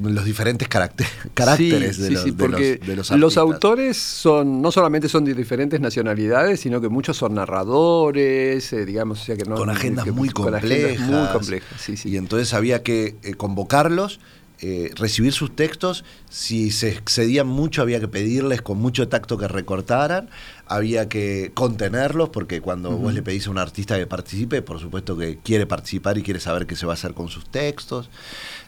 los 0.02 0.24
diferentes 0.24 0.68
caracteres 0.68 1.98
de, 1.98 2.10
los, 2.10 2.24
de, 2.24 2.96
los, 2.96 3.10
los, 3.10 3.36
autores 3.38 3.96
son 3.96 4.62
no 4.62 4.70
solamente 4.70 5.08
son 5.08 5.24
de 5.24 5.34
diferentes 5.34 5.80
nacionalidades, 5.80 6.60
sino 6.60 6.80
que 6.80 6.88
muchos 6.88 7.16
son 7.16 7.34
narradores, 7.34 8.72
eh, 8.72 8.84
digamos, 8.84 9.22
o 9.22 9.24
sea 9.24 9.36
que 9.36 9.44
no, 9.44 9.56
con 9.56 9.70
agendas 9.70 10.06
muy 10.08 10.30
complejas. 10.30 11.00
muy 11.00 11.26
complejas, 11.28 12.06
Y 12.06 12.16
entonces 12.16 12.54
había 12.54 12.82
que 12.82 13.16
eh, 13.22 13.34
convocarlos 13.34 14.20
eh, 14.60 14.90
recibir 14.96 15.32
sus 15.32 15.54
textos, 15.54 16.04
si 16.30 16.70
se 16.70 16.90
excedían 16.90 17.46
mucho 17.46 17.80
había 17.80 18.00
que 18.00 18.08
pedirles 18.08 18.60
con 18.60 18.78
mucho 18.78 19.08
tacto 19.08 19.38
que 19.38 19.46
recortaran, 19.46 20.30
había 20.66 21.08
que 21.08 21.52
contenerlos, 21.54 22.28
porque 22.30 22.60
cuando 22.60 22.90
vos 22.90 23.14
le 23.14 23.22
pedís 23.22 23.46
a 23.46 23.50
un 23.50 23.58
artista 23.58 23.96
que 23.96 24.06
participe, 24.06 24.60
por 24.60 24.80
supuesto 24.80 25.16
que 25.16 25.38
quiere 25.38 25.66
participar 25.66 26.18
y 26.18 26.22
quiere 26.22 26.40
saber 26.40 26.66
qué 26.66 26.76
se 26.76 26.86
va 26.86 26.92
a 26.92 26.94
hacer 26.94 27.14
con 27.14 27.28
sus 27.28 27.48
textos. 27.48 28.10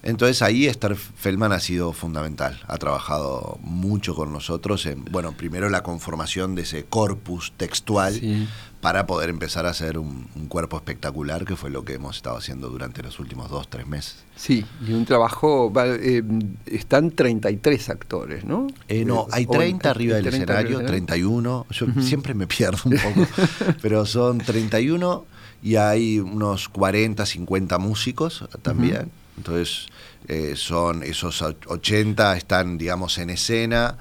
Entonces 0.02 0.42
ahí 0.42 0.66
Esther 0.66 0.96
Feldman 0.96 1.52
ha 1.52 1.60
sido 1.60 1.92
fundamental, 1.92 2.60
ha 2.68 2.78
trabajado 2.78 3.58
mucho 3.60 4.14
con 4.14 4.32
nosotros 4.32 4.86
en, 4.86 5.04
bueno, 5.06 5.32
primero 5.36 5.68
la 5.68 5.82
conformación 5.82 6.54
de 6.54 6.62
ese 6.62 6.84
corpus 6.84 7.52
textual 7.56 8.48
para 8.80 9.06
poder 9.06 9.28
empezar 9.28 9.66
a 9.66 9.70
hacer 9.70 9.98
un, 9.98 10.28
cuerpo 10.48 10.76
espectacular, 10.76 11.44
que 11.44 11.54
fue 11.54 11.70
lo 11.70 11.84
que 11.84 11.94
hemos 11.94 12.16
estado 12.16 12.36
haciendo 12.36 12.70
durante 12.70 13.02
los 13.02 13.20
últimos 13.20 13.50
dos, 13.50 13.68
tres 13.68 13.86
meses. 13.86 14.16
Sí, 14.36 14.64
y 14.86 14.92
un 14.92 15.04
trabajo, 15.04 15.72
eh, 15.76 16.22
están 16.66 17.10
33 17.10 17.90
actores, 17.90 18.44
¿no? 18.44 18.66
Eh, 18.88 19.04
no, 19.04 19.26
hay 19.30 19.46
30 19.46 19.90
arriba 19.90 20.16
del 20.16 20.26
escenario, 20.26 20.84
31, 20.84 21.66
yo 21.70 21.86
siempre 22.00 22.34
me 22.34 22.46
pierdo 22.46 22.80
un 22.86 22.96
poco, 22.96 23.28
pero 23.82 24.06
son 24.06 24.38
31 24.38 25.26
y 25.62 25.76
hay 25.76 26.18
unos 26.18 26.68
40, 26.68 27.24
50 27.26 27.78
músicos 27.78 28.48
también. 28.62 29.10
Entonces, 29.36 29.86
eh, 30.28 30.54
son 30.56 31.02
esos 31.02 31.42
80 31.42 32.36
están, 32.36 32.76
digamos, 32.76 33.18
en 33.18 33.30
escena, 33.30 33.96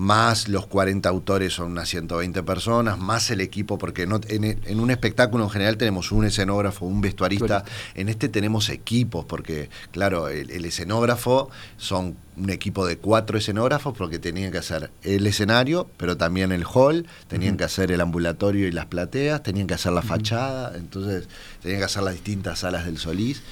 más 0.00 0.48
los 0.48 0.66
40 0.66 1.06
autores 1.10 1.52
son 1.52 1.72
unas 1.72 1.86
120 1.90 2.42
personas, 2.42 2.98
más 2.98 3.30
el 3.30 3.42
equipo, 3.42 3.76
porque 3.76 4.06
no, 4.06 4.18
en, 4.28 4.80
un 4.80 4.90
espectáculo 4.90 5.44
en 5.44 5.50
general 5.50 5.76
tenemos 5.76 6.10
un 6.10 6.24
escenógrafo, 6.24 6.86
un 6.86 7.02
vestuarista, 7.02 7.64
en 7.94 8.08
este 8.08 8.30
tenemos 8.30 8.70
equipos, 8.70 9.26
porque 9.26 9.68
claro, 9.92 10.28
el, 10.28 10.64
escenógrafo 10.64 11.50
son 11.76 12.16
un 12.38 12.48
equipo 12.48 12.86
de 12.86 12.96
cuatro 12.96 13.36
escenógrafos 13.36 13.94
porque 13.94 14.18
tenían 14.18 14.50
que 14.50 14.56
hacer 14.56 14.90
el 15.02 15.26
escenario, 15.26 15.90
pero 15.98 16.16
también 16.16 16.50
el 16.50 16.64
hall, 16.64 17.06
tenían 17.28 17.58
que 17.58 17.64
hacer 17.64 17.92
el 17.92 18.00
ambulatorio 18.00 18.68
y 18.68 18.72
las 18.72 18.86
plateas, 18.86 19.42
tenían 19.42 19.66
que 19.66 19.74
hacer 19.74 19.92
la 19.92 20.00
fachada, 20.00 20.78
entonces 20.78 21.28
tenían 21.60 21.80
que 21.80 21.84
hacer 21.84 22.04
las 22.04 22.14
distintas 22.14 22.60
salas 22.60 22.86
del 22.86 22.96
Solís. 22.96 23.42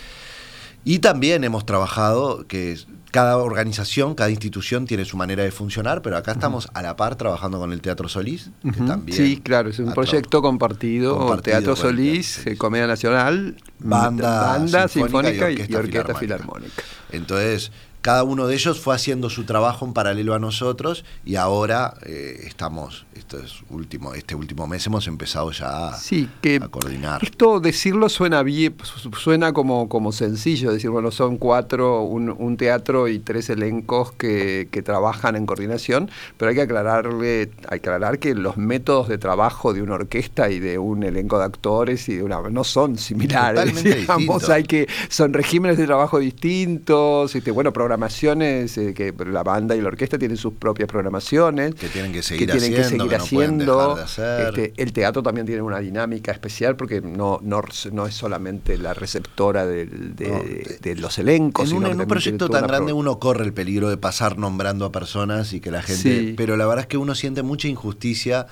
Y 0.84 1.00
también 1.00 1.44
hemos 1.44 1.66
trabajado 1.66 2.46
que 2.46 2.78
cada 3.10 3.38
organización, 3.38 4.14
cada 4.14 4.30
institución 4.30 4.86
tiene 4.86 5.04
su 5.04 5.16
manera 5.16 5.42
de 5.42 5.50
funcionar, 5.50 6.02
pero 6.02 6.16
acá 6.16 6.32
estamos 6.32 6.68
a 6.74 6.82
la 6.82 6.96
par 6.96 7.16
trabajando 7.16 7.58
con 7.58 7.72
el 7.72 7.80
Teatro 7.80 8.08
Solís, 8.08 8.50
que 8.62 8.80
también 8.82 9.16
Sí, 9.16 9.40
claro, 9.42 9.70
es 9.70 9.78
un 9.78 9.92
proyecto 9.92 10.42
compartido, 10.42 11.36
Teatro 11.38 11.74
Solís, 11.74 12.44
Comedia 12.58 12.86
Nacional, 12.86 13.56
Banda, 13.78 14.88
Sinfónica, 14.88 15.50
y 15.50 15.74
Orquesta, 15.74 16.14
Filarmónica. 16.14 16.82
Entonces, 17.10 17.72
cada 18.08 18.24
uno 18.24 18.46
de 18.46 18.54
ellos 18.54 18.80
fue 18.80 18.94
haciendo 18.94 19.28
su 19.28 19.44
trabajo 19.44 19.84
en 19.84 19.92
paralelo 19.92 20.32
a 20.32 20.38
nosotros 20.38 21.04
y 21.26 21.36
ahora 21.36 21.92
eh, 22.06 22.40
estamos, 22.46 23.04
esto 23.14 23.36
es 23.38 23.56
último, 23.68 24.14
este 24.14 24.34
último 24.34 24.66
mes 24.66 24.86
hemos 24.86 25.06
empezado 25.06 25.50
ya 25.50 25.88
a, 25.88 25.96
sí, 25.98 26.26
que 26.40 26.58
coordinar. 26.58 27.22
Esto 27.22 27.60
decirlo 27.60 28.08
suena 28.08 28.42
bien, 28.42 28.76
suena 29.14 29.52
como, 29.52 29.90
como 29.90 30.12
sencillo, 30.12 30.72
decir, 30.72 30.88
bueno, 30.88 31.10
son 31.10 31.36
cuatro, 31.36 32.00
un, 32.00 32.56
teatro 32.56 33.08
y 33.08 33.18
tres 33.18 33.50
elencos 33.50 34.12
que, 34.12 34.68
que, 34.70 34.80
trabajan 34.80 35.36
en 35.36 35.44
coordinación, 35.44 36.10
pero 36.38 36.48
hay 36.48 36.54
que 36.54 36.62
aclararle, 36.62 37.50
hay 37.68 37.80
que 37.80 37.90
aclarar 37.90 38.18
que 38.18 38.34
los 38.34 38.56
métodos 38.56 39.08
de 39.08 39.18
trabajo 39.18 39.74
de 39.74 39.82
una 39.82 39.96
orquesta 39.96 40.48
y 40.48 40.60
de 40.60 40.78
un 40.78 41.02
elenco 41.02 41.38
de 41.38 41.44
actores 41.44 42.08
y 42.08 42.16
de 42.16 42.22
una 42.22 42.40
no 42.48 42.64
son 42.64 42.96
similares. 42.96 43.84
Digamos, 43.84 44.48
hay 44.48 44.64
que, 44.64 44.88
son 45.10 45.34
regímenes 45.34 45.76
de 45.76 45.84
trabajo 45.84 46.18
distintos, 46.18 47.34
este, 47.34 47.50
bueno, 47.50 47.70
programas 47.70 47.97
programaciones, 47.98 48.78
eh, 48.78 48.94
que 48.94 49.12
la 49.26 49.42
banda 49.42 49.74
y 49.74 49.80
la 49.80 49.88
orquesta 49.88 50.18
tienen 50.18 50.36
sus 50.36 50.54
propias 50.54 50.88
programaciones. 50.88 51.74
Que 51.74 51.88
tienen 51.88 52.12
que 52.12 52.22
seguir 52.22 52.52
haciendo. 52.52 53.98
Este, 53.98 54.72
el 54.76 54.92
teatro 54.92 55.22
también 55.22 55.46
tiene 55.46 55.62
una 55.62 55.80
dinámica 55.80 56.30
especial 56.30 56.76
porque 56.76 57.00
no, 57.00 57.40
no, 57.42 57.62
no 57.92 58.06
es 58.06 58.14
solamente 58.14 58.78
la 58.78 58.94
receptora 58.94 59.66
de, 59.66 59.86
los 60.96 61.18
elencos. 61.18 61.72
En, 61.72 61.84
un, 61.84 62.06
proyecto 62.06 62.48
tan 62.48 62.66
grande 62.66 62.92
uno 62.92 63.18
corre 63.18 63.44
el 63.44 63.52
peligro 63.52 63.90
de 63.90 63.96
pasar 63.96 64.38
nombrando 64.38 64.84
a 64.84 64.92
personas 64.92 65.52
y 65.52 65.60
que 65.60 65.70
la 65.70 65.82
gente... 65.82 66.34
Pero 66.36 66.56
la 66.56 66.66
verdad 66.66 66.82
es 66.82 66.86
que 66.86 66.98
uno 66.98 67.14
siente 67.14 67.42
mucha 67.42 67.66
injusticia 67.66 68.46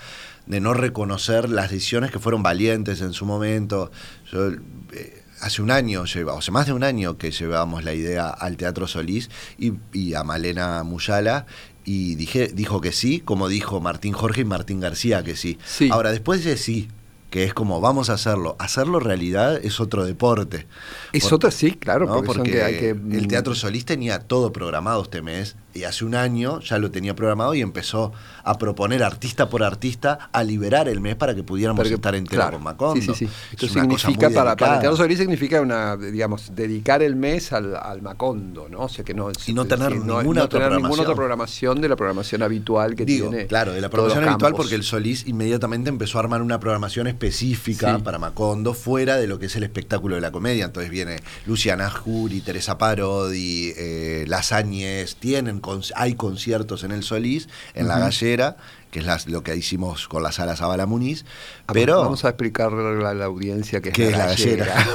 de 0.46 0.60
no 0.60 0.74
reconocer 0.74 1.48
las 1.50 1.70
decisiones 1.70 2.10
que 2.10 2.18
fueron 2.18 2.42
valientes 2.42 3.00
en 3.00 3.12
su 3.12 3.26
momento. 3.26 3.90
Yo, 4.30 4.50
eh, 4.92 5.22
hace 5.40 5.62
un 5.62 5.70
año, 5.70 6.02
o 6.02 6.38
hace 6.38 6.50
más 6.50 6.66
de 6.66 6.72
un 6.72 6.84
año 6.84 7.18
que 7.18 7.30
llevamos 7.30 7.84
la 7.84 7.94
idea 7.94 8.28
al 8.28 8.56
Teatro 8.56 8.86
Solís 8.86 9.30
y, 9.58 10.14
a 10.14 10.24
Malena 10.24 10.82
Muyala 10.82 11.46
y 11.84 12.16
dije, 12.16 12.48
dijo 12.48 12.80
que 12.80 12.92
sí, 12.92 13.20
como 13.20 13.48
dijo 13.48 13.80
Martín 13.80 14.12
Jorge 14.12 14.42
y 14.42 14.44
Martín 14.44 14.80
García 14.80 15.22
que 15.22 15.36
sí. 15.36 15.58
sí. 15.64 15.88
Ahora, 15.92 16.10
después 16.10 16.44
de 16.44 16.56
sí, 16.56 16.88
que 17.30 17.44
es 17.44 17.54
como 17.54 17.80
vamos 17.80 18.10
a 18.10 18.14
hacerlo. 18.14 18.56
Hacerlo 18.58 18.98
realidad 18.98 19.60
es 19.64 19.80
otro 19.80 20.04
deporte. 20.04 20.66
Es 21.12 21.32
otro, 21.32 21.50
sí, 21.50 21.72
claro, 21.72 22.22
porque, 22.24 22.62
hay 22.62 22.78
que... 22.78 22.90
el 22.90 23.28
Teatro 23.28 23.54
Solís 23.54 23.84
tenía 23.84 24.20
todo 24.20 24.52
programado 24.52 25.02
este 25.02 25.22
mes 25.22 25.56
y 25.76 25.84
hace 25.84 26.04
un 26.04 26.14
año 26.14 26.60
ya 26.60 26.78
lo 26.78 26.90
tenía 26.90 27.14
programado 27.14 27.54
y 27.54 27.60
empezó 27.60 28.12
a 28.42 28.58
proponer 28.58 29.02
artista 29.02 29.48
por 29.48 29.62
artista 29.62 30.30
a 30.32 30.42
liberar 30.42 30.88
el 30.88 31.00
mes 31.00 31.16
para 31.16 31.34
que 31.34 31.42
pudiéramos 31.42 31.88
estar 31.90 32.14
entero 32.14 32.50
con 32.50 32.62
Macondo. 32.62 33.00
Sí, 33.00 33.12
sí, 33.14 33.26
sí. 33.26 33.32
Esto 33.52 33.68
significa 33.68 34.30
para, 34.30 34.56
para, 34.56 34.80
Teatro 34.80 34.96
Solís 34.96 35.18
significa 35.18 35.60
una, 35.60 35.96
digamos, 35.96 36.54
dedicar 36.54 37.02
el 37.02 37.16
mes 37.16 37.52
al, 37.52 38.02
Macondo, 38.02 38.68
¿no? 38.68 38.80
O 38.80 38.88
sea 38.88 39.04
que 39.04 39.14
no 39.14 39.30
y 39.46 39.52
no 39.52 39.64
tener 39.64 39.92
ninguna 39.92 40.44
otra 40.44 40.70
ninguna 40.70 41.02
otra 41.02 41.14
programación 41.14 41.80
de 41.80 41.88
la 41.88 41.96
programación 41.96 42.42
habitual 42.42 42.94
que 42.94 43.04
tiene. 43.04 43.46
Claro, 43.46 43.72
de 43.72 43.80
la 43.80 43.88
programación 43.88 44.28
habitual 44.28 44.54
porque 44.54 44.74
el 44.74 44.82
Solís 44.82 45.26
inmediatamente 45.26 45.88
empezó 45.88 46.18
a 46.18 46.22
armar 46.22 46.42
una 46.42 46.60
programación 46.60 47.06
específica 47.06 47.98
para 47.98 48.18
Macondo 48.18 48.74
fuera 48.74 49.16
de 49.16 49.26
lo 49.26 49.38
que 49.38 49.46
es 49.46 49.56
el 49.56 49.64
espectáculo 49.64 50.14
de 50.14 50.20
la 50.20 50.30
comedia. 50.30 50.64
Entonces 50.64 50.90
viene 50.90 51.20
Luciana 51.46 51.90
Jury, 51.90 52.40
Teresa 52.40 52.78
Parodi, 52.78 53.72
eh, 53.76 54.24
Las 54.28 54.52
Áñez, 54.52 55.16
tienen 55.16 55.60
hay 55.94 56.14
conciertos 56.14 56.84
en 56.84 56.92
el 56.92 57.02
Solís, 57.02 57.48
en 57.74 57.88
la 57.88 57.98
gallera, 57.98 58.56
que 58.90 59.00
es 59.00 59.26
lo 59.26 59.42
que 59.42 59.54
hicimos 59.56 60.08
con 60.08 60.22
la 60.22 60.32
sala 60.32 60.56
Zabala 60.56 60.86
Muniz. 60.86 61.24
Pero 61.72 62.00
vamos 62.00 62.24
a 62.24 62.30
explicarle 62.30 63.06
a 63.06 63.14
la 63.14 63.24
audiencia 63.24 63.80
qué 63.80 63.90
es 63.90 64.16
la, 64.16 64.26
gallera. 64.26 64.86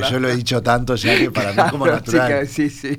yo 0.10 0.20
lo 0.20 0.28
he 0.28 0.36
dicho 0.36 0.62
tanto 0.62 0.96
ya 0.96 1.16
que 1.16 1.30
para 1.30 1.52
mí 1.52 1.70
como 1.70 1.86
natural. 1.86 2.46
Sí, 2.46 2.70
sí. 2.70 2.98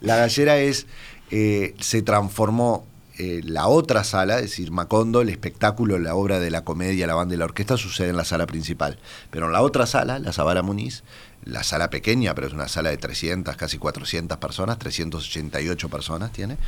La 0.00 0.16
gallera 0.16 0.56
es, 0.56 0.86
eh, 1.30 1.74
se 1.78 2.02
transformó 2.02 2.86
eh, 3.22 3.42
la 3.44 3.66
otra 3.68 4.02
sala, 4.02 4.36
es 4.36 4.42
decir, 4.44 4.70
Macondo, 4.70 5.20
el 5.20 5.28
espectáculo, 5.28 5.98
la 5.98 6.14
obra 6.14 6.40
de 6.40 6.50
la 6.50 6.64
comedia, 6.64 7.06
la 7.06 7.14
banda 7.14 7.34
y 7.34 7.36
la 7.38 7.44
orquesta 7.44 7.76
sucede 7.76 8.08
en 8.08 8.16
la 8.16 8.24
sala 8.24 8.46
principal. 8.46 8.98
Pero 9.30 9.44
en 9.44 9.52
la 9.52 9.60
otra 9.60 9.86
sala, 9.86 10.18
la 10.18 10.32
Zabala 10.32 10.62
Muniz, 10.62 11.04
la 11.44 11.62
sala 11.62 11.90
pequeña, 11.90 12.34
pero 12.34 12.46
es 12.46 12.52
una 12.52 12.68
sala 12.68 12.90
de 12.90 12.96
300, 12.96 13.56
casi 13.56 13.78
400 13.78 14.38
personas, 14.38 14.78
388 14.78 15.88
personas 15.88 16.32
tiene, 16.32 16.58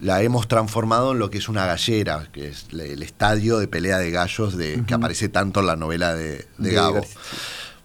la 0.00 0.22
hemos 0.22 0.48
transformado 0.48 1.12
en 1.12 1.18
lo 1.18 1.30
que 1.30 1.38
es 1.38 1.48
una 1.48 1.66
gallera, 1.66 2.28
que 2.32 2.48
es 2.48 2.66
el 2.72 3.02
estadio 3.02 3.58
de 3.58 3.68
pelea 3.68 3.98
de 3.98 4.10
gallos 4.10 4.56
de, 4.56 4.82
que 4.86 4.94
aparece 4.94 5.28
tanto 5.28 5.60
en 5.60 5.66
la 5.66 5.76
novela 5.76 6.14
de, 6.14 6.46
de 6.58 6.72
Gabo. 6.72 7.04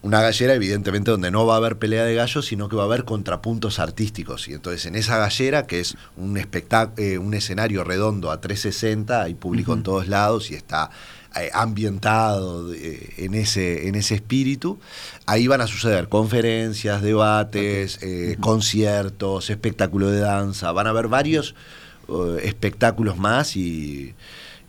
Una 0.01 0.21
gallera, 0.21 0.53
evidentemente, 0.53 1.11
donde 1.11 1.29
no 1.29 1.45
va 1.45 1.55
a 1.55 1.57
haber 1.57 1.77
pelea 1.77 2.05
de 2.05 2.15
gallos, 2.15 2.45
sino 2.45 2.69
que 2.69 2.77
va 2.77 2.83
a 2.83 2.85
haber 2.85 3.03
contrapuntos 3.03 3.79
artísticos. 3.79 4.47
Y 4.47 4.53
entonces 4.53 4.85
en 4.85 4.95
esa 4.95 5.17
gallera, 5.17 5.67
que 5.67 5.81
es 5.81 5.97
un, 6.15 6.37
eh, 6.37 7.17
un 7.17 7.33
escenario 7.33 7.83
redondo 7.83 8.31
a 8.31 8.39
360, 8.39 9.21
hay 9.21 9.33
público 9.33 9.73
en 9.73 9.83
todos 9.83 10.07
lados 10.07 10.51
y 10.51 10.55
está 10.55 10.89
ambientado 11.53 12.73
en, 12.73 13.33
ese, 13.33 13.87
en 13.87 13.95
ese 13.95 14.15
espíritu, 14.15 14.79
ahí 15.25 15.47
van 15.47 15.61
a 15.61 15.67
suceder 15.67 16.09
conferencias, 16.09 17.01
debates, 17.01 17.99
eh, 18.01 18.37
conciertos, 18.39 19.49
espectáculos 19.49 20.11
de 20.11 20.19
danza, 20.19 20.71
van 20.71 20.87
a 20.87 20.91
haber 20.91 21.07
varios 21.07 21.55
eh, 22.07 22.41
espectáculos 22.43 23.17
más 23.17 23.55
y 23.55 24.15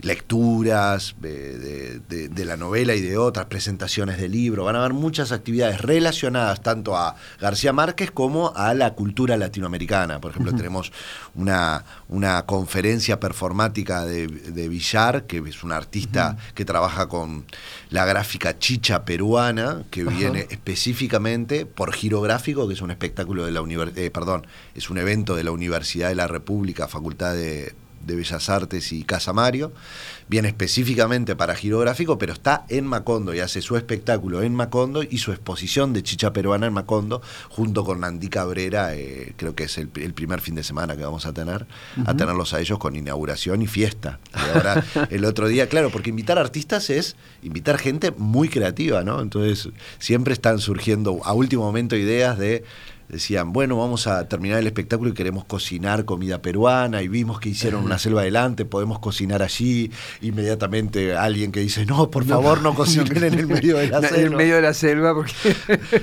lecturas 0.02 1.14
de, 1.20 2.00
la 2.44 2.56
novela 2.56 2.94
y 2.94 3.00
de 3.00 3.18
otras 3.18 3.46
presentaciones 3.46 4.18
de 4.18 4.28
libro. 4.28 4.64
Van 4.64 4.76
a 4.76 4.80
haber 4.80 4.92
muchas 4.92 5.32
actividades 5.32 5.80
relacionadas 5.80 6.62
tanto 6.62 6.96
a 6.96 7.16
García 7.40 7.72
Márquez 7.72 8.10
como 8.10 8.52
a 8.56 8.74
la 8.74 8.94
cultura 8.94 9.36
latinoamericana. 9.36 10.20
Por 10.20 10.32
ejemplo, 10.32 10.54
tenemos 10.54 10.92
una, 11.34 11.84
una 12.08 12.46
conferencia 12.46 13.20
performática 13.20 14.04
de, 14.04 14.68
Villar, 14.70 15.24
que 15.24 15.38
es 15.38 15.64
un 15.64 15.72
artista 15.72 16.36
que 16.54 16.64
trabaja 16.64 17.08
con 17.08 17.44
la 17.90 18.04
gráfica 18.04 18.58
chicha 18.58 19.04
peruana, 19.04 19.82
que 19.90 20.04
viene 20.04 20.46
específicamente 20.50 21.66
por 21.66 21.92
Girográfico, 21.92 22.68
que 22.68 22.74
es 22.74 22.82
un 22.82 22.90
espectáculo 22.90 23.44
de 23.44 23.52
la 23.52 23.62
universidad, 23.62 23.98
eh, 23.98 24.10
perdón, 24.10 24.46
es 24.74 24.90
un 24.90 24.98
evento 24.98 25.34
de 25.34 25.44
la 25.44 25.50
Universidad 25.50 26.08
de 26.08 26.14
la 26.14 26.26
República, 26.26 26.88
Facultad 26.88 27.34
de 27.34 27.74
de 28.00 28.16
Bellas 28.16 28.48
Artes 28.48 28.92
y 28.92 29.04
Casa 29.04 29.32
Mario, 29.32 29.72
viene 30.28 30.48
específicamente 30.48 31.36
para 31.36 31.54
girográfico, 31.54 32.18
pero 32.18 32.32
está 32.32 32.64
en 32.68 32.86
Macondo 32.86 33.34
y 33.34 33.40
hace 33.40 33.62
su 33.62 33.76
espectáculo 33.76 34.42
en 34.42 34.54
Macondo 34.54 35.02
y 35.02 35.18
su 35.18 35.32
exposición 35.32 35.92
de 35.92 36.02
chicha 36.02 36.32
peruana 36.32 36.66
en 36.66 36.72
Macondo, 36.72 37.20
junto 37.48 37.84
con 37.84 38.00
Nandí 38.00 38.28
Cabrera, 38.28 38.94
eh, 38.94 39.34
creo 39.36 39.54
que 39.54 39.64
es 39.64 39.78
el, 39.78 39.88
primer 39.88 40.40
fin 40.40 40.54
de 40.54 40.62
semana 40.62 40.96
que 40.96 41.04
vamos 41.04 41.26
a 41.26 41.32
tener, 41.32 41.66
a 42.06 42.14
tenerlos 42.14 42.54
a 42.54 42.60
ellos 42.60 42.78
con 42.78 42.96
inauguración 42.96 43.62
y 43.62 43.66
fiesta. 43.66 44.18
Y 44.34 44.56
ahora 44.56 44.84
el 45.10 45.24
otro 45.24 45.48
día, 45.48 45.68
claro, 45.68 45.90
porque 45.90 46.10
invitar 46.10 46.38
artistas 46.38 46.90
es 46.90 47.16
invitar 47.42 47.78
gente 47.78 48.12
muy 48.12 48.48
creativa, 48.48 49.02
¿no? 49.02 49.20
Entonces 49.20 49.68
siempre 49.98 50.32
están 50.32 50.58
surgiendo 50.58 51.20
a 51.24 51.32
último 51.32 51.64
momento 51.64 51.96
ideas 51.96 52.38
de 52.38 52.64
decían, 53.10 53.52
bueno, 53.52 53.76
vamos 53.76 54.06
a 54.06 54.28
terminar 54.28 54.58
el 54.58 54.66
espectáculo 54.66 55.10
y 55.10 55.14
queremos 55.14 55.44
cocinar 55.44 56.04
comida 56.04 56.40
peruana 56.42 57.02
y 57.02 57.08
vimos 57.08 57.40
que 57.40 57.48
hicieron 57.48 57.84
una 57.84 57.98
selva 57.98 58.22
adelante, 58.22 58.64
podemos 58.64 58.98
cocinar 58.98 59.42
allí. 59.42 59.90
Inmediatamente 60.20 61.16
alguien 61.16 61.52
que 61.52 61.60
dice, 61.60 61.86
no, 61.86 62.10
por 62.10 62.24
favor, 62.24 62.62
no, 62.62 62.74
cocinen 62.74 63.24
en 63.24 63.34
el 63.34 63.46
medio 63.46 63.76
de 63.76 63.88
la 63.88 64.00
selva. 64.00 64.16
En 64.16 64.24
el 64.24 64.36
medio 64.36 64.56
de 64.56 64.62
la 64.62 64.74
selva, 64.74 65.14
porque... 65.14 65.34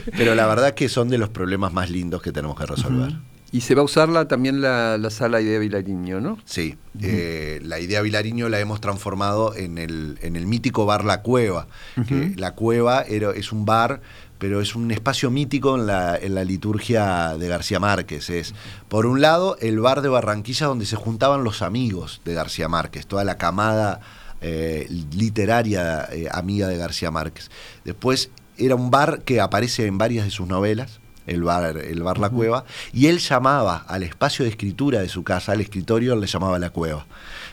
Pero 0.17 0.35
la 0.35 0.45
verdad 0.47 0.73
que 0.73 0.89
son 0.89 1.09
de 1.09 1.17
los 1.17 1.29
problemas 1.29 1.73
más 1.73 1.89
lindos 1.89 2.21
que 2.21 2.31
tenemos 2.31 2.57
que 2.59 2.65
resolver. 2.65 3.13
Y 3.51 3.61
se 3.61 3.75
va 3.75 3.81
a 3.81 3.85
usar 3.85 4.27
también 4.27 4.61
la, 4.61 5.09
sala 5.09 5.39
Idea 5.39 5.57
Vilariño, 5.59 6.19
¿no? 6.19 6.37
Sí, 6.43 6.75
eh, 7.01 7.61
la 7.63 7.79
Idea 7.79 8.01
Vilariño 8.01 8.49
la 8.49 8.59
hemos 8.59 8.81
transformado 8.81 9.55
en 9.55 9.77
el, 9.77 10.19
en 10.21 10.35
el 10.35 10.45
mítico 10.47 10.85
bar 10.85 11.05
La 11.05 11.21
Cueva. 11.21 11.67
que 12.07 12.33
la 12.35 12.55
Cueva 12.55 13.03
era, 13.03 13.31
es 13.31 13.53
un 13.53 13.65
bar 13.65 14.01
pero 14.39 14.62
es 14.62 14.75
un 14.75 14.91
espacio 14.91 15.32
mítico 15.32 15.75
en 15.75 15.88
la, 15.88 16.17
en 16.17 16.36
la, 16.36 16.44
liturgia 16.44 17.38
de 17.38 17.48
García 17.48 17.79
Márquez. 17.79 18.29
Es, 18.29 18.53
por 18.88 19.06
un 19.06 19.22
lado, 19.22 19.58
el 19.60 19.79
bar 19.79 20.01
de 20.01 20.10
Barranquilla 20.10 20.67
donde 20.67 20.86
se 20.86 20.96
juntaban 20.96 21.44
los 21.44 21.62
amigos 21.62 22.22
de 22.25 22.34
García 22.34 22.67
Márquez, 22.67 23.08
toda 23.08 23.24
la 23.24 23.38
camada 23.38 24.01
eh, 24.39 24.88
literaria 25.13 26.08
eh, 26.12 26.27
amiga 26.32 26.67
de 26.67 26.77
García 26.77 27.10
Márquez. 27.10 27.50
Después 27.84 28.29
era 28.58 28.75
un 28.75 28.91
bar 28.91 29.24
que 29.24 29.41
aparece 29.41 29.88
en 29.88 29.98
varias 29.98 30.25
de 30.25 30.32
sus 30.32 30.48
novelas, 30.48 31.00
el 31.27 31.43
bar, 31.43 31.77
el 31.77 32.01
bar 32.01 32.17
La 32.17 32.29
Cueva, 32.29 32.65
y 32.93 33.07
él 33.07 33.19
llamaba 33.19 33.86
al 33.88 34.03
espacio 34.03 34.43
de 34.43 34.51
escritura 34.51 35.01
de 35.01 35.10
su 35.10 35.24
casa, 35.24 35.51
al 35.51 35.62
escritorio, 35.62 36.15
le 36.15 36.27
llamaba 36.27 36.57
La 36.57 36.72
Cueva. 36.72 37.05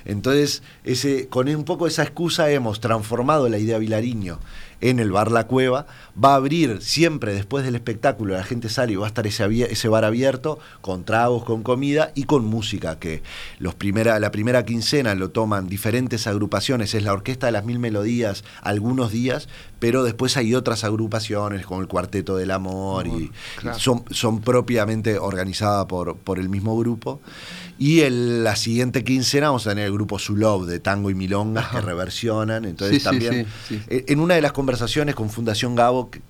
Entonces, 0.04 0.62
ese, 0.85 1.28
con 1.28 1.49
un 1.49 1.64
poco 1.64 1.87
esa 1.87 2.02
excusa 2.02 2.50
hemos 2.50 2.81
transformado 2.81 3.49
la 3.49 3.59
idea 3.59 3.78
Vilariño 3.78 4.38
en 4.81 4.99
el 4.99 5.11
bar 5.11 5.31
La 5.31 5.47
Cueva. 5.47 5.87
Va 6.23 6.33
a 6.33 6.37
abrir 6.37 6.83
siempre 6.83 7.35
después 7.35 7.64
del 7.64 7.75
espectáculo, 7.75 8.35
la 8.35 8.45
gente 8.45 8.69
sale 8.69 8.93
y 8.93 8.97
va 8.97 9.07
a 9.07 9.09
estar 9.09 9.26
ese, 9.26 9.45
ese 9.71 9.88
bar 9.88 10.04
abierto 10.04 10.59
con 10.83 11.04
tragos, 11.04 11.45
con 11.45 11.62
comida 11.62 12.12
y 12.14 12.25
con 12.25 12.45
música, 12.45 12.99
que 12.99 13.23
los 13.59 13.75
primera, 13.75 14.21
la 14.21 14.31
primera 14.31 14.64
quincena 14.64 15.14
lo 15.14 15.31
toman 15.31 15.69
diferentes 15.69 16.26
agrupaciones, 16.26 16.95
es 16.95 17.02
la 17.02 17.12
Orquesta 17.12 17.47
de 17.47 17.52
las 17.52 17.64
Mil 17.64 17.78
Melodías 17.78 18.45
algunos 18.61 19.11
días, 19.11 19.49
pero 19.81 20.04
después 20.04 20.37
hay 20.37 20.54
otras 20.54 20.85
agrupaciones 20.85 21.66
como 21.66 21.81
el 21.81 21.88
Cuarteto 21.88 22.37
del 22.37 22.50
Amor 22.50 23.07
y, 23.07 23.31
son, 23.78 24.04
son 24.11 24.40
propiamente 24.40 25.18
organizadas 25.18 25.87
por, 25.87 26.16
por 26.16 26.38
el 26.38 26.49
mismo 26.49 26.78
grupo. 26.78 27.21
Y 27.78 28.00
el, 28.00 28.44
la 28.44 28.56
siguiente 28.56 29.02
quincena 29.02 29.49
vamos 29.49 29.66
a 29.66 29.71
tener 29.71 29.87
el 29.87 29.92
grupo 29.92 30.18
Zulov 30.18 30.66
de 30.66 30.78
tango 30.78 31.11
y 31.11 31.14
milongas 31.14 31.68
que 31.68 31.80
reversionan. 31.80 32.64
Entonces 32.64 33.02
también, 33.02 33.47
eh, 33.88 34.04
en 34.09 34.21
una 34.21 34.35
de 34.35 34.42
las 34.42 34.52
conversaciones 34.52 35.14
con 35.14 35.28
Fundación 35.28 35.75
Gabo, 35.75 36.11
que, 36.11 36.23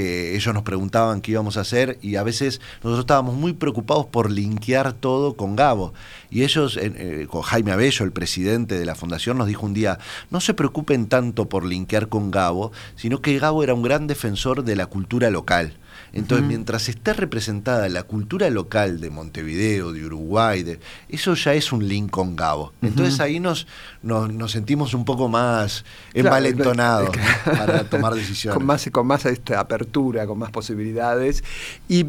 ellos 0.00 0.54
nos 0.54 0.62
preguntaban 0.62 1.20
qué 1.20 1.32
íbamos 1.32 1.56
a 1.56 1.62
hacer 1.62 1.98
y 2.02 2.14
a 2.14 2.22
veces 2.22 2.60
nosotros 2.84 3.00
estábamos 3.00 3.34
muy 3.34 3.52
preocupados 3.52 4.06
por 4.06 4.30
linkear 4.30 4.92
todo 4.92 5.34
con 5.34 5.56
Gabo. 5.56 5.92
Y 6.30 6.44
ellos, 6.44 6.78
eh, 6.80 7.26
con 7.28 7.42
Jaime 7.42 7.72
Abello, 7.72 8.04
el 8.04 8.12
presidente 8.12 8.78
de 8.78 8.86
la 8.86 8.94
fundación, 8.94 9.38
nos 9.38 9.48
dijo 9.48 9.66
un 9.66 9.74
día, 9.74 9.98
no 10.30 10.40
se 10.40 10.54
preocupen 10.54 11.08
tanto 11.08 11.48
por 11.48 11.64
linkear 11.64 12.08
con 12.08 12.30
Gabo, 12.30 12.70
sino 12.94 13.20
que 13.22 13.36
Gabo 13.40 13.64
era 13.64 13.74
un 13.74 13.82
gran 13.82 14.06
defensor 14.06 14.62
de 14.62 14.76
la 14.76 14.86
cultura 14.86 15.30
local. 15.30 15.76
Entonces, 16.18 16.46
mientras 16.46 16.88
esté 16.88 17.12
representada 17.12 17.88
la 17.88 18.02
cultura 18.02 18.50
local 18.50 19.00
de 19.00 19.10
Montevideo, 19.10 19.92
de 19.92 20.04
Uruguay, 20.04 20.62
de, 20.62 20.80
eso 21.08 21.34
ya 21.34 21.54
es 21.54 21.72
un 21.72 21.86
link 21.86 22.10
con 22.10 22.36
Gabo. 22.36 22.72
Entonces 22.82 23.20
ahí 23.20 23.40
nos, 23.40 23.66
nos, 24.02 24.52
sentimos 24.52 24.94
un 24.94 25.04
poco 25.04 25.28
más 25.28 25.84
envalentonados 26.14 27.10
para 27.44 27.84
tomar 27.84 28.14
decisiones. 28.14 28.56
Con 28.56 28.66
más, 28.66 28.88
con 28.90 29.06
más 29.06 29.24
esta 29.26 29.60
apertura, 29.60 30.26
con 30.26 30.38
más 30.38 30.50
posibilidades. 30.50 31.44
Y 31.88 32.04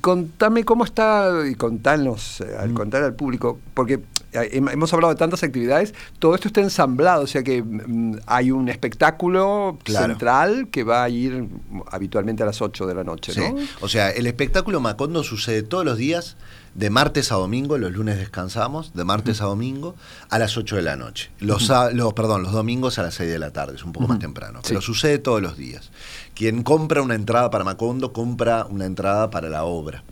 contame 0.00 0.64
cómo 0.64 0.84
está, 0.84 1.30
y 1.50 1.54
contanos, 1.54 2.40
eh, 2.40 2.56
al 2.58 2.72
contar 2.72 3.02
al 3.02 3.14
público, 3.14 3.58
porque 3.74 4.00
hemos 4.44 4.92
hablado 4.92 5.12
de 5.12 5.18
tantas 5.18 5.42
actividades, 5.42 5.94
todo 6.18 6.34
esto 6.34 6.48
está 6.48 6.60
ensamblado, 6.60 7.22
o 7.22 7.26
sea 7.26 7.42
que 7.42 7.62
mm, 7.62 8.18
hay 8.26 8.50
un 8.50 8.68
espectáculo 8.68 9.78
central 9.84 10.68
que 10.70 10.84
va 10.84 11.04
a 11.04 11.08
ir 11.08 11.48
habitualmente 11.90 12.42
a 12.42 12.46
las 12.46 12.60
8 12.60 12.86
de 12.86 12.94
la 12.94 13.04
noche, 13.04 13.32
¿no? 13.36 13.56
O 13.80 13.88
sea, 13.88 14.10
el 14.10 14.26
espectáculo 14.26 14.80
Macondo 14.80 15.22
sucede 15.22 15.62
todos 15.62 15.84
los 15.84 15.96
días, 15.96 16.36
de 16.76 16.90
martes 16.90 17.32
a 17.32 17.36
domingo, 17.36 17.78
los 17.78 17.92
lunes 17.92 18.18
descansamos, 18.18 18.92
de 18.92 19.04
martes 19.04 19.40
a 19.40 19.46
domingo, 19.46 19.94
a 20.28 20.38
las 20.38 20.58
8 20.58 20.76
de 20.76 20.82
la 20.82 20.96
noche. 20.96 21.30
Los, 21.40 21.70
los, 21.94 22.12
perdón, 22.12 22.42
los 22.42 22.52
domingos 22.52 22.98
a 22.98 23.02
las 23.02 23.14
6 23.14 23.30
de 23.30 23.38
la 23.38 23.50
tarde, 23.50 23.76
es 23.76 23.84
un 23.84 23.92
poco 23.92 24.08
más 24.08 24.18
temprano, 24.18 24.60
pero 24.66 24.82
sucede 24.82 25.18
todos 25.18 25.40
los 25.40 25.56
días. 25.56 25.90
Quien 26.36 26.62
compra 26.62 27.00
una 27.00 27.14
entrada 27.14 27.48
para 27.48 27.64
Macondo, 27.64 28.12
compra 28.12 28.66
una 28.66 28.84
entrada 28.84 29.30
para 29.30 29.48
la 29.48 29.64
obra. 29.64 30.04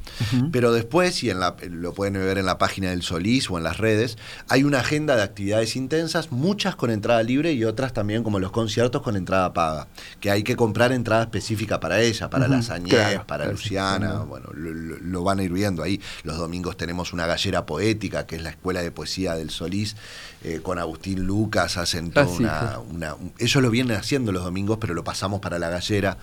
Pero 0.52 0.72
después, 0.72 1.22
y 1.22 1.28
en 1.28 1.38
la, 1.38 1.54
lo 1.68 1.92
pueden 1.92 2.14
ver 2.14 2.38
en 2.38 2.46
la 2.46 2.56
página 2.56 2.90
del 2.90 3.02
Solís 3.02 3.50
o 3.50 3.58
en 3.58 3.64
las 3.64 3.76
redes, 3.76 4.16
hay 4.48 4.64
una 4.64 4.80
agenda 4.80 5.16
de 5.16 5.22
actividades 5.22 5.76
intensas, 5.76 6.32
muchas 6.32 6.76
con 6.76 6.90
entrada 6.90 7.22
libre 7.22 7.52
y 7.52 7.64
otras 7.64 7.92
también 7.92 8.22
como 8.22 8.38
los 8.38 8.52
conciertos 8.52 9.02
con 9.02 9.16
entrada 9.16 9.52
paga, 9.52 9.88
que 10.20 10.30
hay 10.30 10.42
que 10.42 10.56
comprar 10.56 10.92
entrada 10.92 11.24
específica 11.24 11.78
para 11.78 12.00
ella, 12.00 12.30
para 12.30 12.48
las 12.48 12.70
Añez, 12.70 13.20
para 13.26 13.46
Luciana, 13.46 14.20
bueno, 14.20 14.48
lo, 14.54 15.22
van 15.24 15.40
a 15.40 15.42
ir 15.42 15.52
viendo 15.52 15.82
ahí. 15.82 16.00
Los 16.22 16.38
domingos 16.38 16.78
tenemos 16.78 17.12
una 17.12 17.26
gallera 17.26 17.66
poética, 17.66 18.26
que 18.26 18.36
es 18.36 18.42
la 18.42 18.50
escuela 18.50 18.80
de 18.80 18.90
poesía 18.90 19.34
del 19.34 19.50
Solís, 19.50 19.96
eh, 20.42 20.60
con 20.62 20.78
Agustín 20.78 21.24
Lucas, 21.26 21.76
hacen 21.76 22.10
toda 22.10 22.78
una, 22.78 23.16
Ellos 23.38 23.62
lo 23.62 23.70
vienen 23.70 23.96
haciendo 23.96 24.32
los 24.32 24.44
domingos, 24.44 24.78
pero 24.80 24.94
lo 24.94 25.04
pasamos 25.04 25.40
para 25.40 25.58
la 25.58 25.68
gallera 25.68 26.13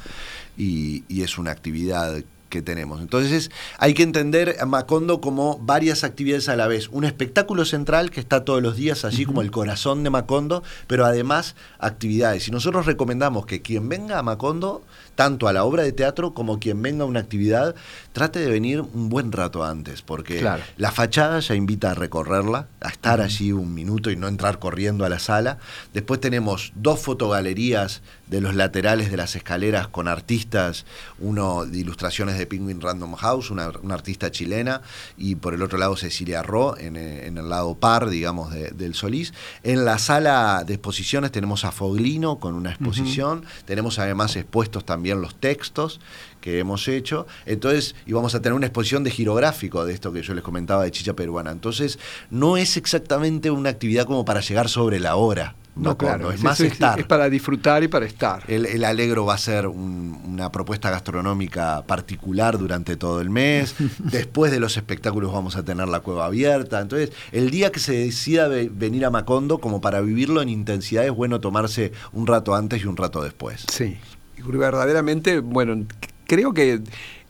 y, 0.57 1.03
y 1.07 1.23
es 1.23 1.37
una 1.37 1.51
actividad 1.51 2.23
que 2.51 2.61
tenemos. 2.61 3.01
Entonces 3.01 3.49
hay 3.79 3.95
que 3.95 4.03
entender 4.03 4.57
a 4.59 4.67
Macondo 4.67 5.21
como 5.21 5.57
varias 5.57 6.03
actividades 6.03 6.49
a 6.49 6.55
la 6.55 6.67
vez. 6.67 6.89
Un 6.89 7.05
espectáculo 7.05 7.65
central 7.65 8.11
que 8.11 8.19
está 8.19 8.45
todos 8.45 8.61
los 8.61 8.75
días 8.75 9.03
allí 9.05 9.25
como 9.25 9.41
el 9.41 9.49
corazón 9.49 10.03
de 10.03 10.11
Macondo, 10.11 10.61
pero 10.85 11.05
además 11.05 11.55
actividades. 11.79 12.47
Y 12.47 12.51
nosotros 12.51 12.85
recomendamos 12.85 13.47
que 13.47 13.63
quien 13.63 13.89
venga 13.89 14.19
a 14.19 14.23
Macondo 14.23 14.83
tanto 15.21 15.47
a 15.47 15.53
la 15.53 15.65
obra 15.65 15.83
de 15.83 15.91
teatro 15.91 16.33
como 16.33 16.59
quien 16.59 16.81
venga 16.81 17.03
a 17.03 17.05
una 17.05 17.19
actividad, 17.19 17.75
trate 18.11 18.39
de 18.39 18.49
venir 18.49 18.81
un 18.81 19.07
buen 19.07 19.31
rato 19.31 19.63
antes, 19.63 20.01
porque 20.01 20.43
la 20.77 20.91
fachada 20.91 21.39
ya 21.41 21.53
invita 21.53 21.91
a 21.91 21.93
recorrerla, 21.93 22.69
a 22.79 22.89
estar 22.89 23.21
allí 23.21 23.51
un 23.51 23.71
minuto 23.71 24.09
y 24.09 24.15
no 24.15 24.27
entrar 24.27 24.57
corriendo 24.57 25.05
a 25.05 25.09
la 25.09 25.19
sala. 25.19 25.59
Después 25.93 26.19
tenemos 26.19 26.73
dos 26.73 27.01
fotogalerías 27.01 28.01
de 28.31 28.41
los 28.41 28.55
laterales 28.55 29.11
de 29.11 29.17
las 29.17 29.35
escaleras 29.35 29.89
con 29.89 30.07
artistas, 30.07 30.85
uno 31.19 31.65
de 31.65 31.77
ilustraciones 31.77 32.37
de 32.37 32.47
Penguin 32.47 32.81
Random 32.81 33.13
House, 33.15 33.51
una, 33.51 33.65
artista 33.91 34.31
chilena, 34.31 34.81
y 35.17 35.35
por 35.35 35.53
el 35.53 35.61
otro 35.61 35.77
lado 35.77 35.97
Cecilia 35.97 36.41
Ro, 36.41 36.77
en, 36.77 36.95
el 36.95 37.49
lado 37.49 37.75
par, 37.75 38.09
digamos, 38.09 38.53
del 38.53 38.95
Solís. 38.95 39.33
En 39.63 39.85
la 39.85 39.99
sala 39.99 40.63
de 40.65 40.75
exposiciones 40.75 41.31
tenemos 41.31 41.65
a 41.65 41.71
Foglino 41.71 42.39
con 42.39 42.55
una 42.55 42.71
exposición, 42.71 43.43
tenemos 43.65 43.99
además 43.99 44.35
expuestos 44.35 44.85
también 44.85 45.10
los 45.19 45.35
textos 45.35 45.99
que 46.39 46.59
hemos 46.59 46.87
hecho. 46.87 47.27
Entonces, 47.45 47.95
íbamos 48.05 48.35
a 48.35 48.41
tener 48.41 48.53
una 48.53 48.67
exposición 48.67 49.03
de 49.03 49.11
girográfico 49.11 49.85
de 49.85 49.93
esto 49.93 50.13
que 50.13 50.21
yo 50.21 50.33
les 50.33 50.43
comentaba 50.43 50.83
de 50.83 50.91
chicha 50.91 51.13
peruana. 51.13 51.51
Entonces, 51.51 51.99
no 52.29 52.57
es 52.57 52.77
exactamente 52.77 53.51
una 53.51 53.69
actividad 53.69 54.05
como 54.05 54.23
para 54.23 54.41
llegar 54.41 54.69
sobre 54.69 54.99
la 54.99 55.15
hora. 55.15 55.55
No, 55.73 55.97
claro, 55.97 56.31
es 56.31 56.43
más 56.43 56.59
estar. 56.59 56.99
Es 56.99 57.05
para 57.05 57.29
disfrutar 57.29 57.81
y 57.83 57.87
para 57.87 58.05
estar. 58.05 58.43
El, 58.47 58.83
Alegro 58.83 59.25
va 59.25 59.35
a 59.35 59.37
ser 59.37 59.67
una 59.67 60.51
propuesta 60.51 60.89
gastronómica 60.89 61.83
particular 61.83 62.57
durante 62.57 62.97
todo 62.97 63.21
el 63.21 63.29
mes. 63.29 63.75
Después 63.99 64.51
de 64.51 64.59
los 64.59 64.75
espectáculos 64.75 65.31
vamos 65.31 65.55
a 65.55 65.63
tener 65.63 65.87
la 65.87 66.01
cueva 66.01 66.25
abierta. 66.25 66.81
Entonces, 66.81 67.11
el 67.31 67.49
día 67.51 67.71
que 67.71 67.79
se 67.79 67.93
decida 67.93 68.49
venir 68.49 69.05
a 69.05 69.11
Macondo, 69.11 69.59
como 69.59 69.79
para 69.79 70.01
vivirlo 70.01 70.41
en 70.41 70.49
intensidad, 70.49 71.05
es 71.05 71.11
bueno 71.11 71.39
tomarse 71.39 71.93
un 72.11 72.27
rato 72.27 72.53
antes 72.53 72.81
y 72.83 72.87
un 72.87 72.97
rato 72.97 73.23
después. 73.23 73.65
Sí 73.71 73.97
verdaderamente, 74.45 75.39
bueno, 75.39 75.85
creo 76.25 76.53
que 76.53 76.81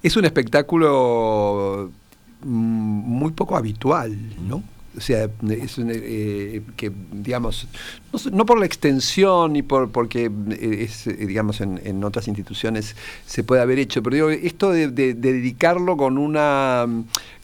es 0.03 0.15
un 0.17 0.25
espectáculo 0.25 1.91
mm, 2.43 2.47
muy 2.47 3.31
poco 3.31 3.55
habitual, 3.57 4.17
¿no? 4.47 4.63
O 4.97 4.99
sea, 4.99 5.29
es 5.49 5.77
eh, 5.79 6.61
que, 6.75 6.91
digamos, 7.13 7.67
no, 8.29 8.45
por 8.45 8.59
la 8.59 8.65
extensión 8.65 9.53
ni 9.53 9.61
por 9.61 9.89
porque 9.89 10.29
eh, 10.49 10.83
es, 10.83 11.07
eh, 11.07 11.13
digamos, 11.13 11.61
en, 11.61 12.03
otras 12.03 12.27
instituciones 12.27 12.95
se 13.25 13.43
puede 13.45 13.61
haber 13.61 13.79
hecho, 13.79 14.03
pero 14.03 14.15
digo, 14.15 14.29
esto 14.29 14.71
de, 14.71 14.89
dedicarlo 14.89 15.95
con 15.95 16.17
una 16.17 16.85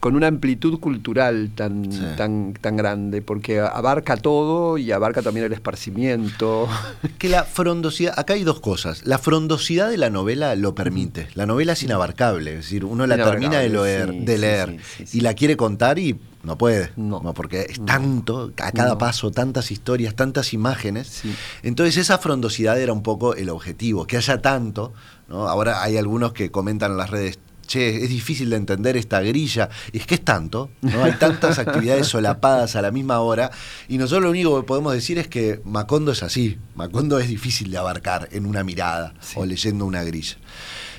con 0.02 0.16
una 0.16 0.28
amplitud 0.28 0.80
cultural 0.80 1.52
tan, 1.56 1.90
tan, 2.18 2.54
tan 2.54 2.78
grande, 2.78 3.22
porque 3.22 3.60
abarca 3.60 4.18
todo 4.18 4.78
y 4.78 4.92
abarca 4.92 5.22
también 5.22 5.46
el 5.46 5.54
esparcimiento. 5.54 6.68
Que 7.18 7.30
la 7.30 7.44
frondosidad, 7.44 8.14
acá 8.20 8.34
hay 8.34 8.44
dos 8.44 8.60
cosas. 8.60 9.06
La 9.06 9.18
frondosidad 9.18 9.90
de 9.90 9.98
la 9.98 10.10
novela 10.10 10.56
lo 10.56 10.76
permite. 10.76 11.28
La 11.34 11.46
novela 11.46 11.74
es 11.74 11.82
inabarcable, 11.82 12.52
es 12.52 12.58
decir, 12.58 12.86
uno 12.86 13.08
la 13.08 13.16
termina 13.16 13.60
de 13.60 13.70
leer, 13.70 14.14
de 14.14 14.38
leer 14.38 14.78
y 15.14 15.22
la 15.22 15.34
quiere 15.34 15.58
contar 15.58 15.98
y 15.98 16.20
no 16.48 16.58
puede, 16.58 16.94
no, 16.96 17.22
porque 17.34 17.68
es 17.70 17.84
tanto, 17.84 18.54
a 18.64 18.72
cada 18.72 18.98
paso, 18.98 19.32
tantas 19.32 19.70
historias, 19.70 20.16
tantas 20.16 20.54
imágenes. 20.54 21.24
Entonces 21.62 21.98
esa 21.98 22.20
frondosidad 22.20 22.80
era 22.80 22.94
un 22.94 23.04
poco 23.04 23.36
el 23.36 23.50
objetivo, 23.50 24.08
que 24.08 24.16
haya 24.16 24.42
tanto. 24.42 24.94
¿no? 25.28 25.50
Ahora 25.50 25.84
hay 25.84 25.98
algunos 25.98 26.32
que 26.32 26.50
comentan 26.50 26.92
en 26.92 26.98
las 27.00 27.10
redes, 27.10 27.40
che, 27.68 28.02
es 28.02 28.10
difícil 28.10 28.50
de 28.50 28.56
entender 28.56 28.96
esta 28.96 29.20
grilla. 29.20 29.68
Y 29.92 29.98
es 29.98 30.08
que 30.08 30.16
es 30.16 30.24
tanto, 30.24 30.70
¿no? 30.80 31.04
Hay 31.04 31.16
tantas 31.20 31.60
actividades 31.60 32.08
solapadas 32.08 32.78
a 32.78 32.82
la 32.82 32.92
misma 32.92 33.20
hora. 33.20 33.52
Y 33.90 33.98
nosotros 33.98 34.24
lo 34.24 34.30
único 34.30 34.58
que 34.58 34.66
podemos 34.66 34.94
decir 34.94 35.18
es 35.18 35.28
que 35.28 35.60
Macondo 35.66 36.14
es 36.14 36.24
así. 36.24 36.58
Macondo 36.76 37.20
es 37.20 37.28
difícil 37.28 37.72
de 37.72 37.78
abarcar 37.78 38.30
en 38.32 38.46
una 38.46 38.64
mirada 38.64 39.16
o 39.36 39.46
leyendo 39.46 39.86
una 39.86 40.02
grilla. 40.04 40.38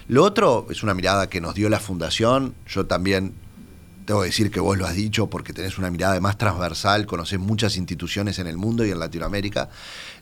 Lo 0.09 0.25
otro 0.25 0.67
es 0.69 0.83
una 0.83 0.93
mirada 0.93 1.31
que 1.31 1.41
nos 1.41 1.55
dio 1.55 1.71
la 1.71 1.81
fundación. 1.81 2.55
Yo 2.67 2.85
también 2.85 3.48
tengo 4.09 4.23
que 4.23 4.29
decir 4.29 4.51
que 4.51 4.59
vos 4.59 4.79
lo 4.79 4.87
has 4.87 4.95
dicho 4.95 5.29
porque 5.29 5.53
tenés 5.53 5.77
una 5.77 5.91
mirada 5.91 6.19
más 6.19 6.39
transversal, 6.39 7.05
conocés 7.05 7.39
muchas 7.39 7.77
instituciones 7.77 8.39
en 8.39 8.47
el 8.47 8.57
mundo 8.57 8.87
y 8.87 8.91
en 8.91 8.99
Latinoamérica. 8.99 9.69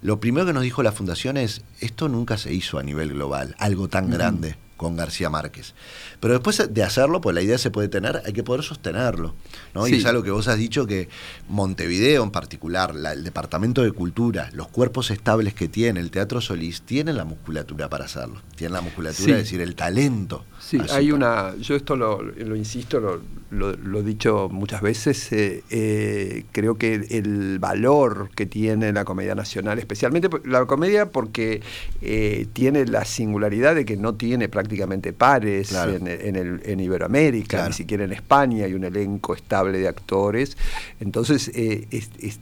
Lo 0.03 0.19
primero 0.19 0.45
que 0.45 0.53
nos 0.53 0.65
dijo 0.65 0.83
la 0.83 0.91
Fundación 0.91 1.37
es, 1.37 1.63
esto 1.79 2.09
nunca 2.09 2.37
se 2.37 2.53
hizo 2.53 2.81
a 2.81 2.83
nivel 2.83 3.11
global, 3.11 3.55
algo 3.61 3.87
tan 3.87 4.11
grande 4.11 4.57
con 4.77 4.97
García 4.97 5.31
Márquez. 5.31 5.75
Pero 6.21 6.35
después 6.35 6.63
de 6.73 6.83
hacerlo, 6.83 7.21
pues 7.21 7.35
la 7.35 7.43
idea 7.43 7.59
se 7.59 7.71
puede 7.71 7.89
tener, 7.89 8.23
hay 8.25 8.33
que 8.33 8.43
poder 8.43 8.63
sostenerlo. 8.63 9.35
¿no? 9.75 9.87
Y 9.89 9.95
es 9.95 10.07
algo 10.07 10.23
que 10.23 10.31
vos 10.31 10.49
has 10.49 10.59
dicho 10.59 10.87
que 10.87 11.09
Montevideo 11.49 12.23
en 12.23 12.31
particular, 12.31 12.95
el 12.95 13.25
Departamento 13.25 13.83
de 13.83 13.93
Cultura, 13.93 14.51
los 14.53 14.69
cuerpos 14.69 15.11
estables 15.11 15.55
que 15.55 15.69
tiene, 15.69 16.01
el 16.01 16.11
Teatro 16.11 16.41
Solís, 16.41 16.83
tienen 16.83 17.17
la 17.17 17.25
musculatura 17.25 17.89
para 17.89 18.05
hacerlo. 18.05 18.41
Tienen 18.55 18.75
la 18.75 18.81
musculatura, 18.81 19.33
es 19.33 19.45
decir, 19.45 19.61
el 19.61 19.75
talento. 19.75 20.45
Sí, 20.59 20.79
hay 20.91 21.13
una, 21.13 21.55
yo 21.57 21.77
esto 21.77 21.97
lo, 21.97 22.23
lo 22.23 22.57
insisto, 22.57 23.01
lo, 23.01 23.21
lo, 23.51 24.01
he 24.01 24.03
dicho 24.03 24.49
muchas 24.51 24.83
veces, 24.83 25.33
eh, 25.33 25.63
eh, 25.71 26.45
creo 26.53 26.77
que 26.77 26.95
el 27.11 27.59
valor 27.59 28.31
que 28.35 28.47
tiene 28.47 28.93
la 28.93 29.05
comedia 29.05 29.35
nacional, 29.35 29.79
especialmente 29.79 30.29
la 30.45 30.65
comedia 30.67 31.11
porque 31.11 31.63
eh, 32.01 32.47
tiene 32.53 32.87
la 32.87 33.05
singularidad 33.05 33.75
de 33.75 33.85
que 33.85 33.97
no 33.97 34.15
tiene 34.15 34.49
prácticamente 34.49 34.66
pares 35.13 35.73
en, 35.73 36.07
el, 36.37 36.61
en, 36.65 36.81
Iberoamérica, 36.81 37.67
ni 37.67 37.73
siquiera 37.73 38.05
en 38.05 38.13
España 38.13 38.65
hay 38.65 38.75
un 38.75 38.85
elenco 38.85 39.35
estable 39.35 39.79
de 39.79 39.89
actores, 39.89 40.57
entonces 41.01 41.51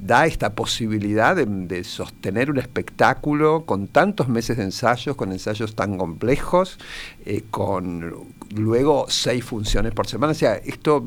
da 0.00 0.26
esta 0.26 0.54
posibilidad 0.54 1.37
de, 1.37 1.84
sostener 1.84 2.50
un 2.50 2.58
espectáculo 2.58 3.64
con 3.66 3.88
tantos 3.88 4.28
meses 4.28 4.56
de 4.56 4.64
ensayos, 4.64 5.16
con 5.16 5.32
ensayos 5.32 5.74
tan 5.74 5.98
complejos, 5.98 6.78
con 7.50 8.34
luego 8.54 9.06
seis 9.08 9.44
funciones 9.44 9.92
por 9.92 10.06
semana, 10.06 10.32
o 10.32 10.34
sea, 10.34 10.54
esto 10.54 11.04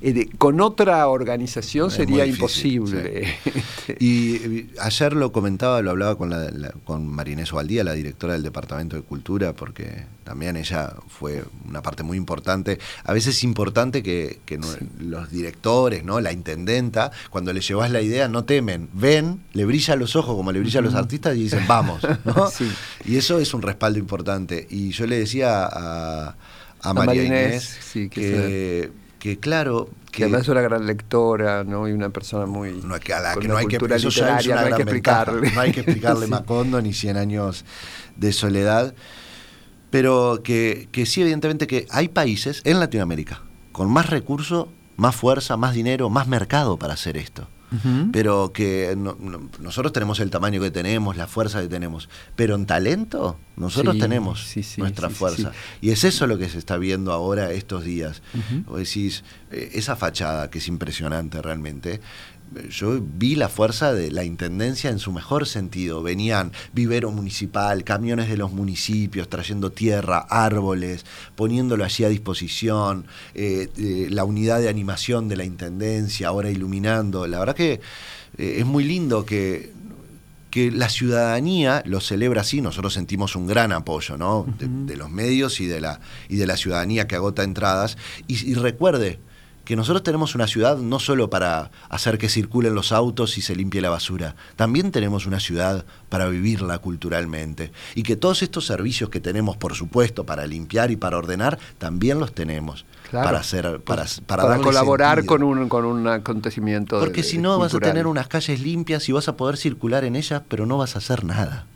eh, 0.00 0.28
con 0.38 0.60
otra 0.60 1.06
organización 1.08 1.90
sería 1.90 2.26
imposible. 2.26 3.26
y 4.00 4.66
ayer 4.80 5.12
lo 5.12 5.32
comentaba, 5.32 5.82
lo 5.82 5.90
hablaba 5.90 6.16
con, 6.16 6.30
la, 6.30 6.72
con 6.84 7.06
Marinés 7.06 7.52
Ovaldía, 7.52 7.84
la 7.84 7.92
directora 7.92 8.32
del 8.32 8.42
Departamento 8.42 8.96
de 8.96 9.02
Cultura, 9.02 9.52
porque 9.52 10.06
también 10.24 10.56
ella 10.56 10.94
fue 11.08 11.44
una 11.68 11.82
parte 11.82 12.02
muy 12.02 12.16
importante. 12.16 12.78
A 13.04 13.12
veces 13.12 13.36
es 13.36 13.44
importante 13.44 14.02
que, 14.02 14.40
los 14.98 15.30
directores, 15.30 16.02
¿no? 16.04 16.20
la 16.20 16.32
intendenta, 16.32 17.10
cuando 17.30 17.52
le 17.52 17.60
llevas 17.60 17.90
la 17.90 18.00
idea, 18.00 18.28
no 18.28 18.44
temen, 18.44 18.88
ven, 18.92 19.40
le 19.52 19.64
brilla 19.64 19.96
los 19.96 20.16
ojos 20.16 20.34
como 20.34 20.50
le 20.50 20.60
brilla 20.60 20.80
a 20.80 20.82
los 20.82 20.94
artistas 20.94 21.36
y 21.36 21.44
dicen, 21.44 21.64
vamos. 21.66 22.02
Y 23.04 23.16
eso 23.16 23.38
es 23.38 23.54
un 23.54 23.62
respaldo 23.62 23.98
importante. 23.98 24.66
Y 24.68 24.90
yo 24.90 25.06
le 25.06 25.18
decía 25.18 25.55
a, 25.64 26.36
a 26.82 26.94
María 26.94 27.24
Inés, 27.24 27.78
que 28.10 28.90
que 29.26 29.40
claro 29.40 29.88
que, 30.12 30.22
además 30.24 30.42
es 30.42 30.48
una 30.50 30.60
gran 30.60 30.86
lectora 30.86 31.64
no 31.64 31.88
y 31.88 31.92
una 31.92 32.10
persona 32.10 32.46
muy 32.46 32.80
no, 32.84 32.98
que 33.00 33.12
a 33.12 33.20
la 33.20 33.34
que 33.34 33.48
no 33.48 33.56
hay 33.56 33.66
que, 33.66 33.78
no 33.78 33.94
hay 33.94 33.98
que 33.98 34.82
explicarle. 34.82 35.50
no 35.50 35.60
hay 35.60 35.72
que 35.72 35.80
explicarle 35.80 36.26
Macondo 36.28 36.80
ni 36.80 36.92
100 36.92 37.16
años 37.16 37.64
de 38.14 38.32
soledad 38.32 38.94
pero 39.90 40.42
que, 40.44 40.88
que 40.92 41.06
sí 41.06 41.22
evidentemente 41.22 41.66
que 41.66 41.86
hay 41.90 42.06
países 42.08 42.60
en 42.64 42.78
Latinoamérica 42.78 43.42
con 43.72 43.90
más 43.90 44.10
recursos 44.10 44.68
más 44.96 45.16
fuerza 45.16 45.56
más 45.56 45.74
dinero 45.74 46.08
más 46.08 46.28
mercado 46.28 46.78
para 46.78 46.94
hacer 46.94 47.16
esto 47.16 47.48
pero 48.12 48.52
que 48.52 48.96
nosotros 49.58 49.92
tenemos 49.92 50.20
el 50.20 50.30
tamaño 50.30 50.60
que 50.60 50.70
tenemos, 50.70 51.16
la 51.16 51.26
fuerza 51.26 51.60
que 51.60 51.68
tenemos, 51.68 52.08
pero 52.34 52.54
en 52.54 52.66
talento 52.66 53.38
nosotros 53.56 53.98
tenemos 53.98 54.54
nuestra 54.76 55.10
fuerza. 55.10 55.52
Y 55.80 55.90
es 55.90 56.04
eso 56.04 56.26
lo 56.26 56.38
que 56.38 56.48
se 56.48 56.58
está 56.58 56.76
viendo 56.76 57.12
ahora 57.12 57.52
estos 57.52 57.84
días. 57.84 58.22
decís, 58.76 59.24
eh, 59.45 59.45
esa 59.50 59.96
fachada 59.96 60.50
que 60.50 60.58
es 60.58 60.68
impresionante 60.68 61.40
realmente, 61.40 62.00
yo 62.70 63.00
vi 63.00 63.34
la 63.34 63.48
fuerza 63.48 63.92
de 63.92 64.10
la 64.10 64.24
intendencia 64.24 64.90
en 64.90 64.98
su 64.98 65.12
mejor 65.12 65.46
sentido. 65.46 66.02
Venían 66.02 66.52
vivero 66.72 67.10
municipal, 67.10 67.84
camiones 67.84 68.28
de 68.28 68.36
los 68.36 68.52
municipios 68.52 69.28
trayendo 69.28 69.72
tierra, 69.72 70.18
árboles, 70.18 71.04
poniéndolo 71.34 71.84
allí 71.84 72.04
a 72.04 72.08
disposición, 72.08 73.06
eh, 73.34 73.68
eh, 73.76 74.08
la 74.10 74.24
unidad 74.24 74.60
de 74.60 74.68
animación 74.68 75.28
de 75.28 75.36
la 75.36 75.44
intendencia 75.44 76.28
ahora 76.28 76.50
iluminando. 76.50 77.26
La 77.26 77.38
verdad 77.38 77.54
que 77.54 77.80
eh, 78.38 78.56
es 78.58 78.66
muy 78.66 78.84
lindo 78.84 79.24
que 79.24 79.74
que 80.48 80.70
la 80.70 80.88
ciudadanía 80.88 81.82
lo 81.84 82.00
celebra 82.00 82.40
así, 82.40 82.62
nosotros 82.62 82.94
sentimos 82.94 83.36
un 83.36 83.46
gran 83.46 83.72
apoyo 83.72 84.16
¿no? 84.16 84.46
de, 84.58 84.96
los 84.96 85.10
medios 85.10 85.60
y 85.60 85.66
de, 85.66 85.82
la, 85.82 86.00
y 86.30 86.36
de 86.36 86.46
la 86.46 86.56
ciudadanía 86.56 87.06
que 87.06 87.14
agota 87.14 87.42
entradas. 87.44 87.98
y 88.26 88.54
recuerde, 88.54 89.18
que 89.66 89.74
nosotros 89.74 90.04
tenemos 90.04 90.36
una 90.36 90.46
ciudad 90.46 90.78
no 90.78 91.00
solo 91.00 91.28
para 91.28 91.72
hacer 91.88 92.18
que 92.18 92.28
circulen 92.28 92.76
los 92.76 92.92
autos 92.92 93.36
y 93.36 93.42
se 93.42 93.56
limpie 93.56 93.80
la 93.80 93.90
basura, 93.90 94.36
también 94.54 94.92
tenemos 94.92 95.26
una 95.26 95.40
ciudad 95.40 95.84
para 96.08 96.28
vivirla 96.28 96.78
culturalmente. 96.78 97.72
Y 97.96 98.04
que 98.04 98.14
todos 98.14 98.42
estos 98.42 98.64
servicios 98.64 99.10
que 99.10 99.18
tenemos, 99.18 99.56
por 99.56 99.74
supuesto, 99.74 100.24
para 100.24 100.46
limpiar 100.46 100.92
y 100.92 100.96
para 100.96 101.18
ordenar, 101.18 101.58
también 101.78 102.20
los 102.20 102.32
tenemos. 102.32 102.86
Para 103.10 103.40
hacer 103.40 103.80
para, 103.80 104.04
para, 104.26 104.58
colaborar 104.58 105.24
con 105.24 105.42
un, 105.42 105.68
con 105.68 105.84
un 105.84 106.06
acontecimiento. 106.06 107.00
Porque 107.00 107.24
si 107.24 107.38
no 107.38 107.58
vas 107.58 107.74
a 107.74 107.80
tener 107.80 108.06
unas 108.06 108.28
calles 108.28 108.60
limpias 108.60 109.08
y 109.08 109.12
vas 109.12 109.26
a 109.26 109.36
poder 109.36 109.56
circular 109.56 110.04
en 110.04 110.14
ellas, 110.14 110.42
pero 110.48 110.64
no 110.66 110.78
vas 110.78 110.94
a 110.94 110.98
hacer 110.98 111.24
nada. 111.24 111.66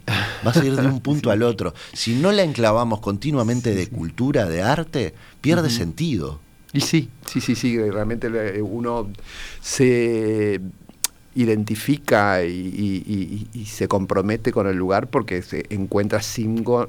Vas 0.44 0.56
a 0.56 0.64
ir 0.64 0.76
de 0.76 0.86
un 0.86 1.00
punto 1.02 1.32
al 1.32 1.42
otro. 1.42 1.74
Si 1.92 2.14
no 2.14 2.30
la 2.30 2.44
enclavamos 2.44 3.00
continuamente 3.00 3.74
de 3.74 3.88
cultura, 3.88 4.46
de 4.46 4.62
arte, 4.62 5.14
pierde 5.40 5.70
sentido. 5.70 6.38
Y 6.72 6.80
sí, 6.80 7.08
sí, 7.26 7.40
sí, 7.40 7.54
sí, 7.54 7.76
realmente 7.78 8.28
uno 8.62 9.08
se 9.60 10.60
identifica 11.34 12.44
y, 12.44 13.66
se 13.66 13.88
compromete 13.88 14.52
con 14.52 14.66
el 14.66 14.76
lugar 14.76 15.08
porque 15.08 15.42
se 15.42 15.64
encuentra 15.70 16.22
signos 16.22 16.88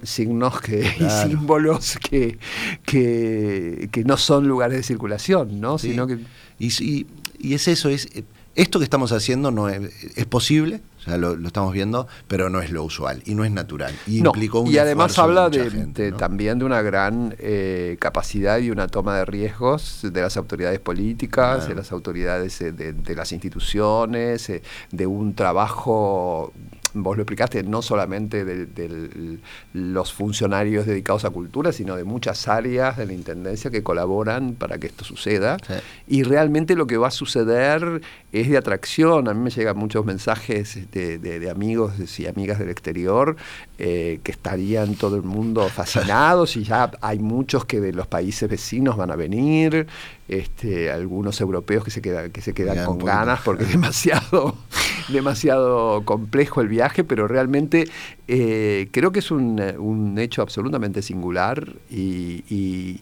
que, 0.61 0.79
y 0.99 1.09
símbolos 1.09 1.97
que, 1.97 2.37
que, 2.85 4.03
no 4.05 4.17
son 4.17 4.47
lugares 4.47 4.77
de 4.77 4.83
circulación, 4.83 5.59
¿no? 5.61 5.77
Sino 5.77 6.07
que... 6.07 6.19
y, 6.59 7.07
y 7.39 7.53
es 7.53 7.67
eso, 7.67 7.89
es 7.89 8.07
esto 8.55 8.79
que 8.79 8.83
estamos 8.83 9.11
haciendo 9.11 9.51
no 9.51 9.69
es, 9.69 9.81
es 10.15 10.25
posible, 10.25 10.81
ya 11.05 11.17
lo, 11.17 11.33
estamos 11.45 11.73
viendo, 11.73 12.07
pero 12.27 12.49
no 12.49 12.61
es 12.61 12.71
lo 12.71 12.83
usual 12.83 13.21
y 13.25 13.35
no 13.35 13.43
es 13.43 13.51
natural. 13.51 13.93
Y, 14.07 14.19
implicó 14.19 14.61
un 14.61 14.71
y 14.71 14.77
además 14.77 15.17
habla 15.17 15.49
de, 15.49 16.11
también 16.17 16.59
de 16.59 16.65
una 16.65 16.81
gran 16.81 17.35
eh, 17.39 17.97
capacidad 17.99 18.59
y 18.59 18.69
una 18.69 18.87
toma 18.87 19.17
de 19.17 19.25
riesgos 19.25 19.99
de 20.03 20.21
las 20.21 20.37
autoridades 20.37 20.79
políticas, 20.79 21.67
de 21.67 21.75
las 21.75 21.91
autoridades 21.91 22.61
eh, 22.61 22.71
de, 22.71 23.15
las 23.15 23.31
instituciones, 23.31 24.49
eh, 24.49 24.61
de 24.91 25.07
un 25.07 25.33
trabajo 25.33 26.53
vos 26.93 27.15
lo 27.15 27.23
explicaste, 27.23 27.63
no 27.63 27.81
solamente 27.81 28.45
de, 28.45 29.39
los 29.73 30.13
funcionarios 30.13 30.85
dedicados 30.85 31.25
a 31.25 31.29
cultura, 31.29 31.71
sino 31.71 31.95
de 31.95 32.03
muchas 32.03 32.47
áreas 32.47 32.97
de 32.97 33.05
la 33.05 33.13
Intendencia 33.13 33.71
que 33.71 33.83
colaboran 33.83 34.53
para 34.53 34.77
que 34.77 34.87
esto 34.87 35.05
suceda. 35.05 35.57
Y 36.07 36.23
realmente 36.23 36.75
lo 36.75 36.87
que 36.87 36.97
va 36.97 37.07
a 37.07 37.11
suceder 37.11 38.01
es 38.31 38.49
de 38.49 38.57
atracción. 38.57 39.27
A 39.27 39.33
mí 39.33 39.41
me 39.41 39.49
llegan 39.49 39.77
muchos 39.77 40.05
mensajes 40.05 40.91
de, 40.91 41.49
amigos 41.49 42.19
y 42.19 42.27
amigas 42.27 42.59
del 42.59 42.69
exterior 42.69 43.35
eh, 43.77 44.19
que 44.23 44.31
estarían 44.31 44.95
todo 44.95 45.15
el 45.15 45.23
mundo 45.23 45.67
fascinados 45.69 46.55
y 46.55 46.63
ya 46.63 46.91
hay 47.01 47.19
muchos 47.19 47.65
que 47.65 47.79
de 47.79 47.93
los 47.93 48.07
países 48.07 48.49
vecinos 48.49 48.97
van 48.97 49.11
a 49.11 49.15
venir, 49.15 49.87
este, 50.27 50.91
algunos 50.91 51.39
europeos 51.41 51.83
que 51.83 51.91
se 51.91 52.01
quedan, 52.01 52.31
que 52.31 52.41
se 52.41 52.53
quedan 52.53 52.85
con 52.85 52.99
ganas 52.99 53.41
porque 53.41 53.63
es 53.63 53.71
demasiado, 53.71 54.55
demasiado 55.11 56.03
complejo 56.05 56.61
el 56.61 56.67
viaje, 56.67 57.03
pero 57.03 57.27
realmente 57.27 57.87
eh, 58.27 58.87
creo 58.91 59.11
que 59.11 59.19
es 59.19 59.31
un, 59.31 60.15
hecho 60.17 60.41
absolutamente 60.41 61.01
singular 61.01 61.73
y, 61.89 63.01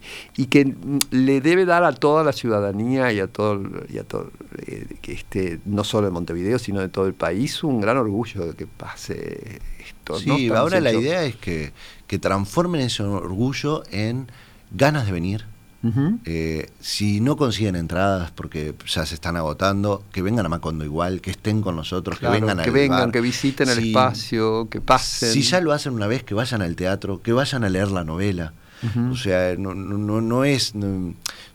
que 0.50 0.74
le 1.12 1.42
debe 1.42 1.66
dar 1.66 1.84
a 1.84 1.94
toda 1.94 2.24
la 2.24 2.34
ciudadanía 2.34 3.12
y 3.14 3.20
a 3.20 3.28
todo, 3.28 3.62
y 3.90 4.00
a 4.00 4.04
todo 4.04 4.32
eh, 4.66 4.88
este, 5.04 5.60
no 5.66 5.84
solo 5.84 6.08
de 6.08 6.12
Montevideo, 6.12 6.60
sino 6.60 6.82
de 6.82 6.90
todo 6.90 7.06
el 7.06 7.14
país, 7.14 7.64
un 7.64 7.82
gran 7.82 7.98
orgullo 7.98 8.48
de 8.48 8.54
que 8.54 8.66
pase 8.66 9.60
esto. 9.80 10.18
Sí, 10.20 10.50
ahora 10.50 10.80
la 10.80 10.94
idea 10.94 11.24
es 11.24 11.36
que, 11.36 11.72
que 12.08 12.18
transformen 12.18 12.82
ese 12.82 13.04
orgullo 13.04 13.84
en 13.92 14.28
ganas 14.72 15.06
de 15.06 15.12
venir, 15.12 15.46
eh, 16.26 16.70
si 16.82 17.22
no 17.22 17.38
consiguen 17.38 17.76
entradas 17.76 18.32
porque 18.32 18.76
ya 18.86 19.06
se 19.06 19.16
están 19.16 19.38
agotando, 19.38 20.04
que 20.12 20.22
vengan 20.22 20.46
a 20.46 20.50
Macondo 20.50 20.84
igual, 20.84 21.22
que 21.22 21.32
estén 21.32 21.62
con 21.62 21.76
nosotros, 21.76 22.20
que 22.20 22.28
vengan 22.28 22.60
Que 22.60 22.72
vengan, 22.72 23.12
que 23.12 23.22
visiten 23.22 23.70
el 23.70 23.80
espacio, 23.80 24.68
que 24.70 24.82
pasen. 24.82 25.32
Si 25.32 25.42
ya 25.42 25.62
lo 25.62 25.72
hacen 25.72 25.94
una 25.94 26.08
vez, 26.08 26.24
que 26.24 26.34
vayan 26.34 26.62
al 26.62 26.76
teatro, 26.76 27.22
que 27.22 27.32
vayan 27.32 27.64
a 27.64 27.70
leer 27.70 27.92
la 27.92 28.04
novela. 28.04 28.54
O 29.12 29.16
sea, 29.16 29.56
no, 29.58 29.74
no, 29.76 30.22
no 30.22 30.46
es 30.46 30.74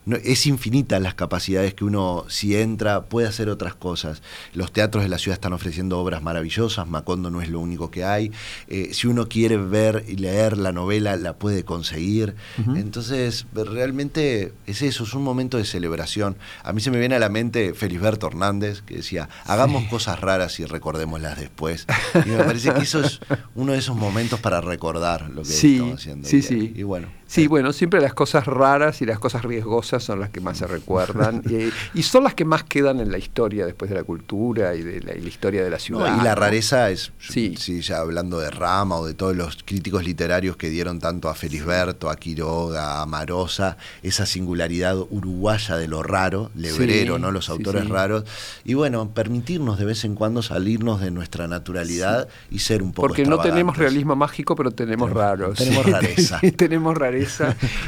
es 0.07 0.47
infinita 0.47 1.01
las 1.01 1.15
capacidades 1.15 1.75
que 1.75 1.85
uno, 1.85 2.25
si 2.29 2.57
entra, 2.57 3.05
puede 3.05 3.27
hacer 3.27 3.49
otras 3.49 3.75
cosas. 3.75 4.23
Los 4.53 4.73
teatros 4.73 5.03
de 5.03 5.09
la 5.09 5.19
ciudad 5.19 5.35
están 5.35 5.53
ofreciendo 5.55 5.99
obras 5.99 6.23
maravillosas, 6.23 6.87
Macondo 6.87 7.31
no 7.31 7.41
es 7.41 7.49
lo 7.49 7.61
único 7.61 7.91
que 7.91 8.05
hay. 8.05 8.31
Eh, 8.69 8.91
si 8.93 9.07
uno 9.07 9.29
quiere 9.29 9.57
ver 9.57 10.05
y 10.07 10.17
leer 10.17 10.59
la 10.59 10.73
novela, 10.73 11.17
la 11.17 11.35
puede 11.35 11.65
conseguir. 11.65 12.35
Entonces, 12.77 13.47
realmente 13.55 14.53
es 14.67 14.83
eso, 14.83 15.05
es 15.05 15.15
un 15.15 15.23
momento 15.23 15.57
de 15.57 15.65
celebración. 15.65 16.37
A 16.63 16.73
mí 16.73 16.81
se 16.81 16.91
me 16.91 16.99
viene 16.99 17.15
a 17.15 17.19
la 17.19 17.29
mente 17.29 17.75
Felisberto 17.75 18.27
Hernández, 18.27 18.83
que 18.83 18.97
decía, 18.97 19.29
hagamos 19.47 19.85
cosas 19.85 20.21
raras 20.21 20.61
y 20.61 20.65
recordémoslas 20.65 21.39
después. 21.39 21.87
Y 22.25 22.29
me 22.31 22.45
parece 22.45 22.73
que 22.73 22.83
eso 22.83 23.01
es 23.01 23.21
uno 23.55 23.73
de 23.73 23.79
esos 23.79 23.97
momentos 23.97 24.41
para 24.41 24.61
recordar 24.61 25.31
lo 25.31 25.43
que 25.43 25.53
estamos 25.53 26.01
haciendo. 26.01 26.29
Sí, 26.29 26.43
sí. 26.43 26.73
Y 26.75 26.83
bueno. 26.83 27.09
Sí, 27.35 27.49
bueno, 27.49 27.73
siempre 27.73 28.01
las 28.01 28.15
cosas 28.15 28.47
raras 28.47 29.03
y 29.03 29.07
las 29.07 29.19
cosas 29.19 29.43
riesgosas 29.43 30.05
son 30.05 30.21
las 30.21 30.31
que 30.31 30.41
más 30.41 30.57
se 30.59 30.69
recuerdan 30.69 31.43
y, 31.95 32.03
son 32.05 32.23
las 32.23 32.35
que 32.35 32.45
más 32.45 32.63
quedan 32.63 33.01
en 33.01 33.11
la 33.11 33.19
historia 33.19 33.67
después 33.67 33.91
de 33.91 33.97
la 33.97 34.05
cultura 34.05 34.77
y 34.77 34.83
de 34.83 35.01
la, 35.01 35.17
historia 35.17 35.65
de 35.65 35.69
la 35.69 35.81
ciudad. 35.81 36.17
y 36.17 36.23
la 36.23 36.37
rareza 36.37 36.91
es, 36.91 37.11
sí. 37.19 37.57
ya 37.57 37.99
hablando 37.99 38.39
de 38.39 38.53
Rama 38.53 38.99
o 38.99 39.05
de 39.05 39.15
todos 39.15 39.35
los 39.35 39.65
críticos 39.65 40.05
literarios 40.05 40.57
que 40.57 40.69
dieron 40.71 41.01
tanto 41.01 41.29
a 41.29 41.35
Felisberto, 41.35 42.09
a 42.09 42.15
Quiroga, 42.15 43.03
a 43.03 43.07
Marosa, 43.07 43.79
esa 44.05 44.27
singularidad 44.27 44.97
uruguaya 44.97 45.77
de 45.77 45.89
lo 45.89 46.05
raro, 46.05 46.53
lebrero, 46.55 47.19
¿no? 47.19 47.33
Los 47.33 47.51
autores 47.51 47.89
raros. 47.89 48.23
Y 48.65 48.75
bueno, 48.75 49.11
permitirnos 49.13 49.77
de 49.81 49.87
vez 49.87 50.05
en 50.05 50.15
cuando 50.15 50.41
salirnos 50.41 51.01
de 51.01 51.11
nuestra 51.11 51.49
naturalidad 51.49 52.29
y 52.53 52.61
ser 52.61 52.81
un 52.81 52.93
poco 52.93 53.09
Porque 53.09 53.25
no 53.25 53.41
tenemos 53.41 53.77
realismo 53.77 54.15
mágico, 54.15 54.55
pero 54.55 54.71
tenemos 54.71 55.11
raros. 55.11 55.59
Tenemos 55.65 55.87
rareza. 55.87 56.41
tenemos 56.57 56.97
rareza 56.97 57.24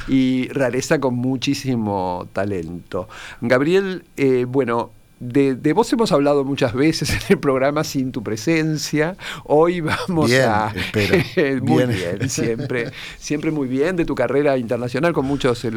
y 0.08 0.48
rareza 0.48 1.00
con 1.00 1.14
muchísimo 1.14 2.28
talento. 2.32 3.08
Gabriel, 3.40 4.04
eh, 4.16 4.44
bueno, 4.48 4.90
de, 5.18 5.72
vos 5.72 5.90
hemos 5.92 6.12
hablado 6.12 6.44
muchas 6.44 6.74
veces 6.74 7.10
en 7.10 7.20
el 7.30 7.38
programa 7.38 7.84
sin 7.84 8.12
tu 8.12 8.22
presencia. 8.22 9.16
Hoy 9.44 9.80
vamos 9.80 10.30
a. 10.32 10.74
muy 11.62 11.86
bien. 11.86 12.28
siempre, 12.28 12.92
siempre 13.18 13.50
muy 13.50 13.66
bien. 13.66 13.96
De 13.96 14.04
tu 14.04 14.14
carrera 14.14 14.58
internacional, 14.58 15.12
con 15.12 15.24
muchos 15.24 15.64
eh, 15.64 15.70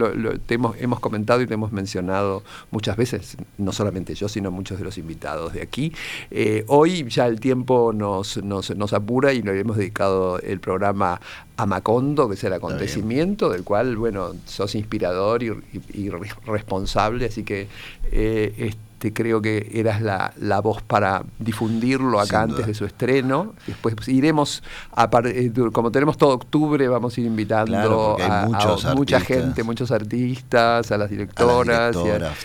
te 0.46 0.56
hemos, 0.56 0.76
hemos, 0.80 1.00
comentado 1.00 1.42
y 1.42 1.48
te 1.48 1.54
hemos 1.54 1.72
mencionado 1.72 2.44
muchas 2.72 2.98
veces, 2.98 3.38
no 3.58 3.72
solamente 3.72 4.14
yo, 4.14 4.28
sino 4.28 4.52
muchos 4.52 4.78
de 4.78 4.84
los 4.84 4.98
invitados 4.98 5.54
de 5.54 5.62
aquí. 5.62 5.94
Eh, 6.32 6.66
hoy 6.68 7.08
ya 7.08 7.28
el 7.28 7.40
tiempo 7.40 7.94
nos, 7.94 8.44
nos, 8.44 8.76
nos 8.76 8.94
apura 8.94 9.32
y 9.32 9.42
le 9.42 9.58
hemos 9.58 9.78
dedicado 9.78 10.40
el 10.40 10.60
programa 10.60 11.22
a 11.56 11.66
Macondo, 11.66 12.28
que 12.28 12.36
es 12.36 12.44
el 12.44 12.54
acontecimiento, 12.54 13.50
del 13.50 13.64
cual, 13.64 13.96
bueno, 13.96 14.34
sos 14.46 14.76
inspirador 14.76 15.44
y, 15.44 16.10
responsable, 16.46 17.26
así 17.26 17.44
que. 17.44 17.68
Eh, 18.12 18.74
creo 19.14 19.42
que 19.42 19.72
eras 19.74 20.02
la, 20.02 20.34
la 20.38 20.60
voz 20.60 20.82
para 20.82 21.24
difundirlo 21.40 22.20
acá 22.20 22.44
antes 22.44 22.68
de 22.68 22.74
su 22.74 22.86
estreno. 22.86 23.54
Después 23.66 23.96
iremos, 24.08 24.64
a 24.96 25.10
eh, 25.26 25.52
como 25.72 25.92
tenemos 25.92 26.18
todo 26.18 26.32
octubre, 26.34 26.88
vamos 26.88 27.18
a 27.18 27.22
ir 27.22 27.28
invitando 27.28 28.18
a, 28.20 28.94
mucha 28.96 29.20
gente, 29.20 29.64
muchos 29.64 29.92
artistas, 29.92 30.92
a 30.92 30.98
las 30.98 31.10
directoras. 31.10 31.96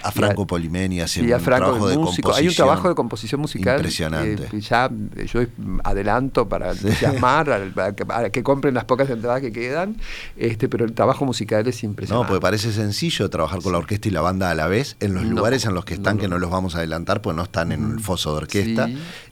A, 0.03 0.11
Franco 0.13 0.47
Polimeni 0.47 1.01
haciendo 1.01 1.37
un 1.37 1.43
trabajo 1.43 1.89
de 1.89 1.95
composición. 1.97 2.35
Hay 2.37 2.49
un 2.49 2.55
trabajo 2.55 2.89
de 2.89 2.95
composición 2.95 3.41
musical. 3.41 3.77
Impresionante. 3.77 4.61
ya 4.61 4.91
yo 5.27 5.41
adelanto 5.83 6.49
para 6.49 6.73
entusiasmar, 6.73 7.51
a, 7.51 8.31
que 8.31 8.43
compren 8.43 8.75
las 8.75 8.85
pocas 8.85 9.11
entradas 9.11 9.41
que 9.41 9.53
quedan, 9.53 9.97
este, 10.37 10.69
pero 10.69 10.85
el 10.85 10.93
trabajo 10.93 11.25
musical 11.25 11.67
es 11.67 11.83
impresionante. 11.83 12.25
No, 12.25 12.29
porque 12.29 12.41
parece 12.41 12.73
sencillo 12.73 13.29
trabajar 13.31 13.61
con 13.63 13.73
la 13.73 13.79
orquesta 13.79 14.09
y 14.09 14.11
la 14.11 14.21
banda 14.21 14.51
a 14.51 14.55
la 14.55 14.67
vez 14.67 14.97
en 15.01 15.15
los 15.15 15.25
lugares 15.25 15.65
en 15.65 15.75
los 15.75 15.85
que 15.85 15.95
están, 15.95 16.19
que 16.19 16.29
no 16.29 16.39
los 16.45 16.51
vamos 16.51 16.75
a 16.75 16.79
adelantar, 16.79 17.23
pues 17.23 17.35
no 17.35 17.43
están 17.43 17.73
en 17.73 17.93
el 17.93 18.01
foso 18.01 18.33
de 18.33 18.37
orquesta. 18.37 18.89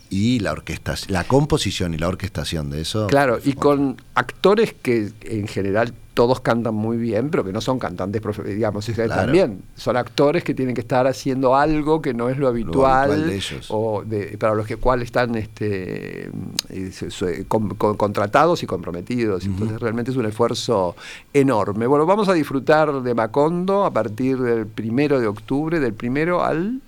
Y 0.09 0.41
la 0.41 0.53
orquesta, 0.53 0.95
la 1.09 1.25
composición 1.25 1.95
y 1.95 1.99
la 1.99 2.09
orquestación 2.09 2.69
de 2.69 2.83
eso. 2.83 3.07
Claro, 3.07 3.39
y 3.43 3.55
con 3.55 3.97
actores 4.15 4.75
que 4.75 5.11
en 5.23 5.47
general 5.49 5.95
todos 6.13 6.41
cantan 6.41 6.75
muy 6.75 6.99
bien, 6.99 7.31
pero 7.31 7.43
que 7.45 7.53
no 7.53 7.63
son 7.63 7.79
cantantes, 7.79 8.21
digamos, 8.45 8.87
también 9.09 9.63
son 9.75 9.97
actores 9.97 10.45
que 10.45 10.53
tienen 10.53 10.75
que 10.75 10.83
estar 10.83 11.07
haciendo 11.07 11.57
algo 11.57 12.03
que 12.03 12.13
no 12.13 12.29
es 12.29 12.37
lo 12.37 12.49
habitual, 12.49 13.33
o 13.69 14.05
para 14.39 14.55
los 14.55 14.67
que 14.67 14.77
cuales 14.77 15.07
están 15.07 15.35
este, 15.35 16.31
eh, 16.69 17.45
contratados 17.49 18.63
y 18.63 18.67
comprometidos. 18.67 19.47
Entonces 19.47 19.81
realmente 19.81 20.11
es 20.11 20.17
un 20.19 20.27
esfuerzo 20.27 20.95
enorme. 21.33 21.87
Bueno, 21.87 22.05
vamos 22.05 22.29
a 22.29 22.35
disfrutar 22.35 23.03
de 23.03 23.15
Macondo 23.15 23.85
a 23.85 23.91
partir 23.91 24.39
del 24.39 24.67
primero 24.67 25.19
de 25.19 25.27
octubre, 25.27 25.81
del 25.81 25.95
primero 25.95 26.45
al 26.45 26.83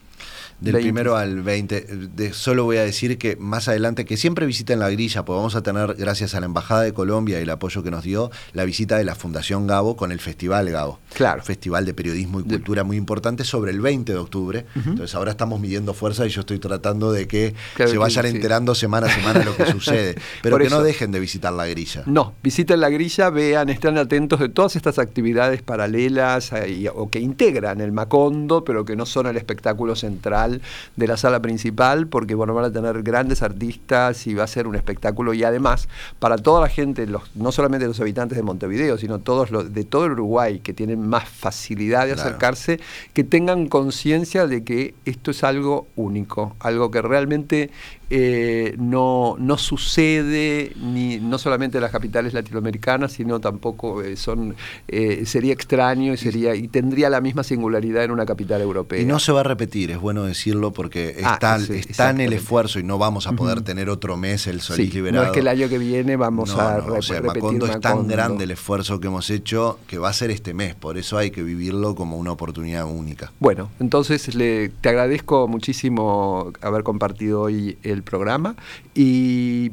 del 0.64 0.82
primero 0.82 1.16
al 1.16 1.42
20. 1.42 1.80
De, 1.80 2.32
solo 2.32 2.64
voy 2.64 2.78
a 2.78 2.84
decir 2.84 3.18
que 3.18 3.36
más 3.36 3.68
adelante, 3.68 4.04
que 4.04 4.16
siempre 4.16 4.46
visiten 4.46 4.78
la 4.78 4.88
grilla, 4.90 5.24
pues 5.24 5.36
vamos 5.36 5.54
a 5.54 5.62
tener, 5.62 5.94
gracias 5.94 6.34
a 6.34 6.40
la 6.40 6.46
Embajada 6.46 6.82
de 6.82 6.92
Colombia 6.92 7.38
y 7.38 7.42
el 7.42 7.50
apoyo 7.50 7.82
que 7.82 7.90
nos 7.90 8.04
dio, 8.04 8.30
la 8.52 8.64
visita 8.64 8.96
de 8.96 9.04
la 9.04 9.14
Fundación 9.14 9.66
Gabo 9.66 9.96
con 9.96 10.12
el 10.12 10.20
Festival 10.20 10.70
Gabo. 10.70 10.98
Claro. 11.12 11.42
festival 11.42 11.84
de 11.84 11.94
periodismo 11.94 12.40
y 12.40 12.44
cultura 12.44 12.82
muy 12.82 12.96
importante 12.96 13.44
sobre 13.44 13.70
el 13.70 13.80
20 13.80 14.12
de 14.12 14.18
octubre. 14.18 14.66
Entonces 14.74 15.14
ahora 15.14 15.30
estamos 15.30 15.60
midiendo 15.60 15.94
fuerza 15.94 16.26
y 16.26 16.30
yo 16.30 16.40
estoy 16.40 16.58
tratando 16.58 17.12
de 17.12 17.28
que 17.28 17.54
se 17.76 17.98
vayan 17.98 18.26
enterando 18.26 18.74
semana 18.74 19.06
a 19.06 19.10
semana 19.10 19.44
lo 19.44 19.56
que 19.56 19.66
sucede. 19.66 20.16
Pero 20.42 20.58
que 20.58 20.70
no 20.70 20.82
dejen 20.82 21.12
de 21.12 21.20
visitar 21.20 21.52
la 21.52 21.66
grilla. 21.66 22.02
No, 22.06 22.34
visiten 22.42 22.80
la 22.80 22.88
grilla, 22.88 23.30
vean, 23.30 23.68
estén 23.68 23.98
atentos 23.98 24.40
de 24.40 24.48
todas 24.48 24.76
estas 24.76 24.98
actividades 24.98 25.62
paralelas 25.62 26.52
eh, 26.52 26.90
o 26.92 27.10
que 27.10 27.20
integran 27.20 27.80
el 27.80 27.92
Macondo, 27.92 28.64
pero 28.64 28.84
que 28.84 28.96
no 28.96 29.06
son 29.06 29.26
el 29.26 29.36
espectáculo 29.36 29.94
central 29.96 30.53
de 30.96 31.06
la 31.06 31.16
sala 31.16 31.40
principal, 31.40 32.06
porque 32.06 32.34
bueno, 32.34 32.54
van 32.54 32.66
a 32.66 32.72
tener 32.72 33.02
grandes 33.02 33.42
artistas 33.42 34.26
y 34.26 34.34
va 34.34 34.44
a 34.44 34.48
ser 34.48 34.66
un 34.66 34.74
espectáculo. 34.74 35.34
Y 35.34 35.44
además, 35.44 35.88
para 36.18 36.36
toda 36.38 36.60
la 36.60 36.68
gente, 36.68 37.06
los, 37.06 37.22
no 37.34 37.52
solamente 37.52 37.86
los 37.86 38.00
habitantes 38.00 38.36
de 38.36 38.42
Montevideo, 38.42 38.98
sino 38.98 39.18
todos 39.20 39.50
los 39.50 39.72
de 39.72 39.84
todo 39.84 40.06
el 40.06 40.12
Uruguay 40.12 40.60
que 40.60 40.72
tienen 40.72 41.06
más 41.06 41.28
facilidad 41.28 42.06
de 42.06 42.12
acercarse, 42.12 42.80
que 43.12 43.24
tengan 43.24 43.68
conciencia 43.68 44.46
de 44.46 44.64
que 44.64 44.94
esto 45.04 45.30
es 45.30 45.44
algo 45.44 45.86
único, 45.96 46.56
algo 46.60 46.90
que 46.90 47.02
realmente 47.02 47.70
eh, 48.10 48.74
no, 48.78 49.36
no 49.38 49.56
sucede 49.56 50.72
ni 50.80 51.18
no 51.18 51.38
solamente 51.38 51.78
en 51.78 51.82
las 51.82 51.90
capitales 51.90 52.34
latinoamericanas, 52.34 53.12
sino 53.12 53.40
tampoco 53.40 54.02
eh, 54.02 54.16
son 54.16 54.54
eh, 54.88 55.24
sería 55.26 55.52
extraño 55.52 56.12
y 56.12 56.16
sería 56.16 56.54
y 56.54 56.68
tendría 56.68 57.08
la 57.08 57.20
misma 57.20 57.42
singularidad 57.42 58.04
en 58.04 58.10
una 58.10 58.26
capital 58.26 58.60
europea. 58.60 59.00
Y 59.00 59.04
no 59.04 59.18
se 59.18 59.32
va 59.32 59.40
a 59.40 59.44
repetir, 59.44 59.90
es 59.90 60.00
bueno 60.00 60.24
decirlo 60.24 60.72
porque 60.72 61.16
ah, 61.24 61.38
está, 61.70 62.10
en 62.10 62.20
el 62.20 62.32
esfuerzo 62.32 62.78
y 62.78 62.82
no 62.82 62.98
vamos 62.98 63.26
a 63.26 63.32
poder 63.32 63.62
tener 63.62 63.88
otro 63.88 64.16
mes 64.16 64.46
el 64.46 64.60
Solís 64.60 64.94
liberado. 64.94 65.24
No 65.24 65.30
es 65.30 65.34
que 65.34 65.40
el 65.40 65.48
año 65.48 65.68
que 65.68 65.78
viene 65.78 66.16
vamos 66.16 66.54
a 66.56 66.78
no, 66.78 66.94
o 66.94 67.02
sea, 67.02 67.22
Macondo 67.22 67.66
es 67.66 67.80
tan 67.80 68.06
grande 68.06 68.44
el 68.44 68.50
esfuerzo 68.50 69.00
que 69.00 69.06
hemos 69.06 69.30
hecho 69.30 69.78
que 69.86 69.98
va 69.98 70.10
a 70.10 70.12
ser 70.12 70.30
este 70.30 70.54
mes, 70.54 70.74
por 70.74 70.98
eso 70.98 71.16
hay 71.16 71.30
que 71.30 71.42
vivirlo 71.42 71.94
como 71.94 72.18
una 72.18 72.32
oportunidad 72.32 72.84
única. 72.84 73.32
Bueno, 73.40 73.70
entonces 73.80 74.34
le, 74.34 74.68
te 74.68 74.88
agradezco 74.88 75.48
muchísimo 75.48 76.52
haber 76.60 76.82
compartido 76.82 77.42
hoy 77.42 77.78
el 77.82 77.93
programa 78.02 78.56
y 78.94 79.72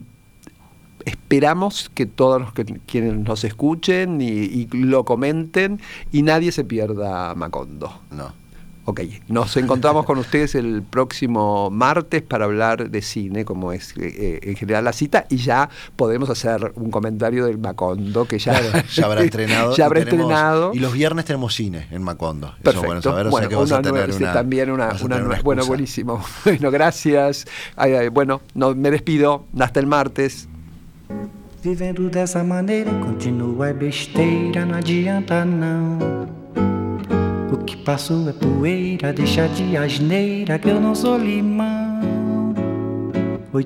esperamos 1.05 1.89
que 1.93 2.05
todos 2.05 2.41
los 2.41 2.53
que, 2.53 2.65
quienes 2.65 3.15
nos 3.15 3.43
escuchen 3.43 4.21
y, 4.21 4.27
y 4.29 4.67
lo 4.71 5.05
comenten 5.05 5.79
y 6.12 6.21
nadie 6.21 6.51
se 6.51 6.63
pierda 6.63 7.34
Macondo. 7.36 8.01
No. 8.12 8.40
Ok, 8.91 8.99
nos 9.30 9.56
encontramos 9.56 10.06
con 10.06 10.17
ustedes 10.17 10.54
el 10.54 10.84
próximo 10.84 11.69
martes 11.69 12.21
para 12.21 12.43
hablar 12.43 12.89
de 12.89 13.01
cine, 13.01 13.45
como 13.45 13.71
es 13.71 13.91
eh, 13.97 14.01
eh, 14.04 14.39
en 14.43 14.56
general 14.58 14.84
la 14.84 14.91
cita, 14.91 15.25
y 15.30 15.38
ya 15.38 15.69
podemos 15.95 16.30
hacer 16.30 16.73
un 16.75 16.91
comentario 16.91 17.45
del 17.45 17.58
Macondo, 17.58 18.25
que 18.25 18.38
ya, 18.38 18.60
ya 18.93 19.06
habrá 19.06 19.21
estrenado. 19.23 19.73
ya 19.77 19.84
y 19.84 19.86
habrá 19.86 20.04
tenemos- 20.04 20.75
Y 20.75 20.80
los 20.80 20.91
viernes 20.91 21.23
tenemos 21.23 21.56
cine 21.56 21.88
en 21.89 22.04
Macondo. 22.04 22.47
Eso 22.47 22.56
es 22.58 22.63
Perfecto. 22.63 22.86
bueno 22.86 23.01
saber, 23.01 23.27
o 23.27 23.32
sea 23.32 23.47
que 23.47 23.56
vas 23.56 23.69
una 23.69 23.77
a 23.77 23.82
tener 23.82 24.12
una, 24.13 24.34
también 24.34 24.71
una, 24.71 24.88
vas 24.88 25.01
a 25.01 25.06
una 25.06 25.15
tener 25.15 25.27
nueva- 25.30 25.43
bueno, 25.43 25.65
buenísimo. 25.65 26.21
Bueno, 26.43 26.69
gracias. 26.69 27.45
Ay, 27.77 27.93
ay, 27.93 28.08
bueno, 28.10 28.41
no, 28.56 28.75
me 28.75 28.91
despido. 28.91 29.45
Hasta 29.58 29.80
el 29.80 29.88
martes. 29.88 30.49
Vivendo 31.63 32.10
dessa 32.10 32.43
maneira 32.43 32.91
continua 33.06 33.71
besteira, 33.71 34.65
não 34.65 34.75
adianta 34.80 35.45
não. 35.45 36.20
O 37.51 37.57
que 37.57 37.75
passou 37.75 38.29
é 38.29 38.33
poeira, 38.33 39.11
deixa 39.11 39.47
de 39.49 39.75
asneira 39.75 40.57
que 40.57 40.69
eu 40.69 40.79
não 40.79 40.95
sou 40.95 41.17
limão. 41.17 41.91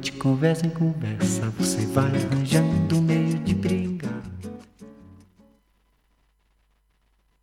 De 0.02 0.12
conversa 0.12 0.68
em 0.68 0.70
conversa, 0.72 1.50
você 1.58 1.86
vai 1.86 2.06
arranjando 2.06 3.02
meio 3.02 3.15